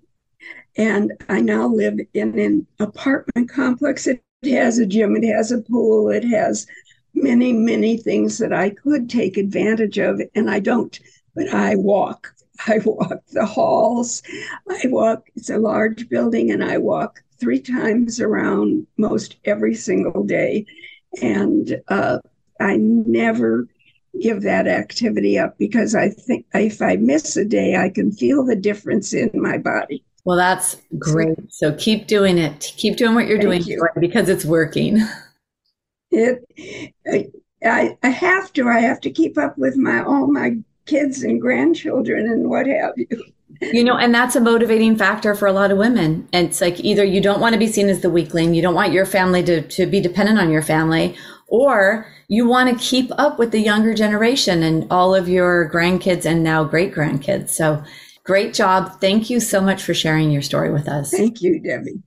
And 0.77 1.13
I 1.29 1.41
now 1.41 1.67
live 1.67 1.99
in 2.15 2.39
an 2.39 2.67
apartment 2.79 3.51
complex. 3.51 4.07
It 4.07 4.23
has 4.45 4.79
a 4.79 4.87
gym, 4.87 5.17
it 5.17 5.25
has 5.25 5.53
a 5.53 5.61
pool, 5.61 6.11
it 6.11 6.25
has 6.25 6.67
many, 7.15 7.53
many 7.53 7.97
things 7.97 8.39
that 8.39 8.53
I 8.53 8.71
could 8.71 9.11
take 9.11 9.37
advantage 9.37 9.99
of, 9.99 10.21
and 10.35 10.51
I 10.51 10.61
don't, 10.61 10.99
but 11.35 11.49
I 11.49 11.77
walk. 11.77 12.35
I 12.67 12.79
walk 12.85 13.25
the 13.33 13.47
halls. 13.47 14.23
I 14.69 14.81
walk, 14.87 15.29
it's 15.35 15.51
a 15.51 15.59
large 15.59 16.09
building, 16.09 16.51
and 16.51 16.63
I 16.63 16.79
walk 16.79 17.23
three 17.39 17.61
times 17.61 18.21
around 18.21 18.87
most 18.97 19.37
every 19.45 19.75
single 19.75 20.23
day. 20.23 20.67
And 21.21 21.81
uh, 21.89 22.19
I 22.61 22.77
never 22.77 23.67
give 24.21 24.43
that 24.43 24.67
activity 24.67 25.39
up 25.39 25.57
because 25.59 25.95
I 25.95 26.11
think 26.11 26.47
if 26.55 26.83
I 26.83 26.97
miss 26.97 27.37
a 27.37 27.45
day, 27.45 27.77
I 27.77 27.89
can 27.89 28.13
feel 28.13 28.45
the 28.45 28.57
difference 28.57 29.13
in 29.13 29.31
my 29.35 29.59
body. 29.59 30.05
Well, 30.25 30.37
that's 30.37 30.77
great. 30.99 31.37
So 31.53 31.75
keep 31.75 32.07
doing 32.07 32.39
it. 32.39 32.73
Keep 32.77 32.97
doing 32.97 33.15
what 33.15 33.27
you're 33.27 33.39
Thank 33.39 33.65
doing 33.65 33.79
you. 33.79 33.89
because 33.99 34.29
it's 34.29 34.45
working. 34.45 35.01
It, 36.15 36.45
I, 37.65 37.97
I 38.03 38.09
have 38.11 38.53
to. 38.53 38.69
I 38.69 38.81
have 38.81 39.01
to 39.01 39.11
keep 39.11 39.39
up 39.39 39.57
with 39.57 39.79
my 39.79 40.03
all 40.05 40.31
my 40.31 40.59
kids 40.87 41.23
and 41.23 41.41
grandchildren 41.41 42.27
and 42.27 42.49
what 42.49 42.67
have 42.67 42.95
you. 42.97 43.09
You 43.61 43.85
know, 43.85 43.97
and 43.97 44.13
that's 44.13 44.35
a 44.35 44.41
motivating 44.41 44.97
factor 44.97 45.35
for 45.35 45.47
a 45.47 45.53
lot 45.53 45.71
of 45.71 45.79
women. 45.79 46.29
And 46.33 46.49
it's 46.49 46.61
like 46.61 46.81
either 46.81 47.05
you 47.05 47.21
don't 47.21 47.41
want 47.41 47.53
to 47.53 47.59
be 47.59 47.69
seen 47.69 47.89
as 47.89 48.01
the 48.01 48.11
weakling, 48.11 48.55
you 48.55 48.63
don't 48.63 48.75
want 48.75 48.93
your 48.93 49.07
family 49.07 49.43
to, 49.45 49.63
to 49.63 49.87
be 49.87 50.01
dependent 50.01 50.39
on 50.41 50.51
your 50.51 50.63
family, 50.63 51.15
or 51.47 52.07
you 52.27 52.49
want 52.49 52.71
to 52.71 52.85
keep 52.85 53.13
up 53.19 53.39
with 53.39 53.53
the 53.53 53.61
younger 53.61 53.95
generation 53.95 54.65
and 54.65 54.87
all 54.91 55.15
of 55.15 55.29
your 55.29 55.71
grandkids 55.71 56.27
and 56.27 56.43
now 56.43 56.65
great 56.65 56.93
grandkids. 56.93 57.51
So 57.51 57.85
Great 58.25 58.55
job. 58.55 59.01
Thank 59.01 59.31
you 59.31 59.41
so 59.41 59.61
much 59.61 59.83
for 59.83 59.95
sharing 59.95 60.31
your 60.31 60.43
story 60.43 60.71
with 60.71 60.89
us. 60.89 61.11
Thank 61.11 61.43
you, 61.43 61.61
Debi. 61.61 62.03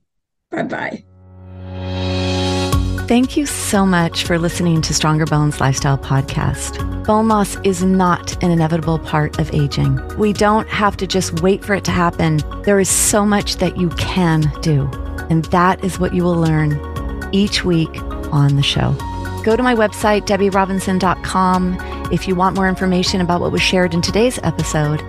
Bye 0.50 0.62
bye. 0.62 2.15
Thank 3.06 3.36
you 3.36 3.46
so 3.46 3.86
much 3.86 4.24
for 4.24 4.36
listening 4.36 4.82
to 4.82 4.92
Stronger 4.92 5.26
Bones 5.26 5.60
Lifestyle 5.60 5.96
Podcast. 5.96 7.04
Bone 7.04 7.28
loss 7.28 7.56
is 7.62 7.84
not 7.84 8.42
an 8.42 8.50
inevitable 8.50 8.98
part 8.98 9.38
of 9.38 9.54
aging. 9.54 10.00
We 10.18 10.32
don't 10.32 10.68
have 10.68 10.96
to 10.96 11.06
just 11.06 11.40
wait 11.40 11.64
for 11.64 11.74
it 11.74 11.84
to 11.84 11.92
happen. 11.92 12.42
There 12.64 12.80
is 12.80 12.88
so 12.88 13.24
much 13.24 13.58
that 13.58 13.76
you 13.76 13.90
can 13.90 14.52
do, 14.60 14.90
and 15.30 15.44
that 15.46 15.84
is 15.84 16.00
what 16.00 16.14
you 16.14 16.24
will 16.24 16.34
learn 16.34 16.80
each 17.30 17.64
week 17.64 17.96
on 18.32 18.56
the 18.56 18.62
show. 18.64 18.90
Go 19.44 19.54
to 19.54 19.62
my 19.62 19.76
website, 19.76 20.26
debirobinson.com, 20.26 21.78
if 22.12 22.26
you 22.26 22.34
want 22.34 22.56
more 22.56 22.68
information 22.68 23.20
about 23.20 23.40
what 23.40 23.52
was 23.52 23.62
shared 23.62 23.94
in 23.94 24.02
today's 24.02 24.40
episode 24.42 25.00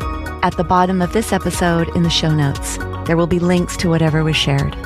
at 0.43 0.55
the 0.55 0.63
bottom 0.63 1.01
of 1.01 1.13
this 1.13 1.33
episode 1.33 1.89
in 1.95 2.03
the 2.03 2.11
show 2.11 2.29
notes, 2.29 2.77
there 3.07 3.17
will 3.17 3.25
be 3.25 3.39
links 3.39 3.75
to 3.77 3.89
whatever 3.89 4.23
was 4.23 4.35
shared. 4.35 4.77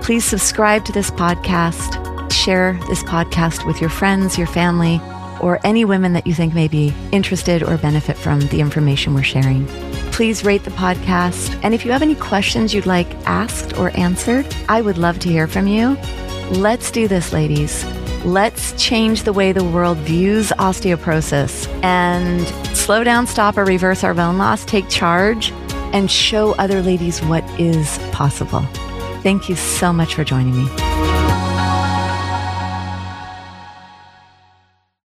Please 0.00 0.24
subscribe 0.24 0.86
to 0.86 0.92
this 0.92 1.10
podcast, 1.10 2.03
share 2.34 2.78
this 2.88 3.02
podcast 3.04 3.66
with 3.66 3.80
your 3.80 3.90
friends, 3.90 4.36
your 4.36 4.46
family, 4.46 5.00
or 5.40 5.60
any 5.64 5.84
women 5.84 6.12
that 6.14 6.26
you 6.26 6.34
think 6.34 6.54
may 6.54 6.68
be 6.68 6.94
interested 7.12 7.62
or 7.62 7.76
benefit 7.78 8.16
from 8.16 8.40
the 8.48 8.60
information 8.60 9.14
we're 9.14 9.22
sharing. 9.22 9.66
Please 10.12 10.44
rate 10.44 10.64
the 10.64 10.70
podcast. 10.70 11.58
And 11.62 11.74
if 11.74 11.84
you 11.84 11.92
have 11.92 12.02
any 12.02 12.14
questions 12.14 12.72
you'd 12.72 12.86
like 12.86 13.12
asked 13.26 13.76
or 13.76 13.90
answered, 13.98 14.46
I 14.68 14.80
would 14.80 14.98
love 14.98 15.18
to 15.20 15.28
hear 15.28 15.46
from 15.46 15.66
you. 15.66 15.96
Let's 16.50 16.90
do 16.90 17.08
this, 17.08 17.32
ladies. 17.32 17.84
Let's 18.24 18.72
change 18.82 19.24
the 19.24 19.32
way 19.32 19.52
the 19.52 19.64
world 19.64 19.98
views 19.98 20.50
osteoporosis 20.52 21.68
and 21.84 22.46
slow 22.76 23.04
down, 23.04 23.26
stop, 23.26 23.58
or 23.58 23.64
reverse 23.64 24.02
our 24.02 24.14
bone 24.14 24.38
loss, 24.38 24.64
take 24.64 24.88
charge, 24.88 25.52
and 25.92 26.10
show 26.10 26.54
other 26.54 26.80
ladies 26.80 27.20
what 27.22 27.44
is 27.60 27.98
possible. 28.12 28.62
Thank 29.22 29.48
you 29.48 29.56
so 29.56 29.92
much 29.92 30.14
for 30.14 30.24
joining 30.24 30.56
me. 30.56 31.13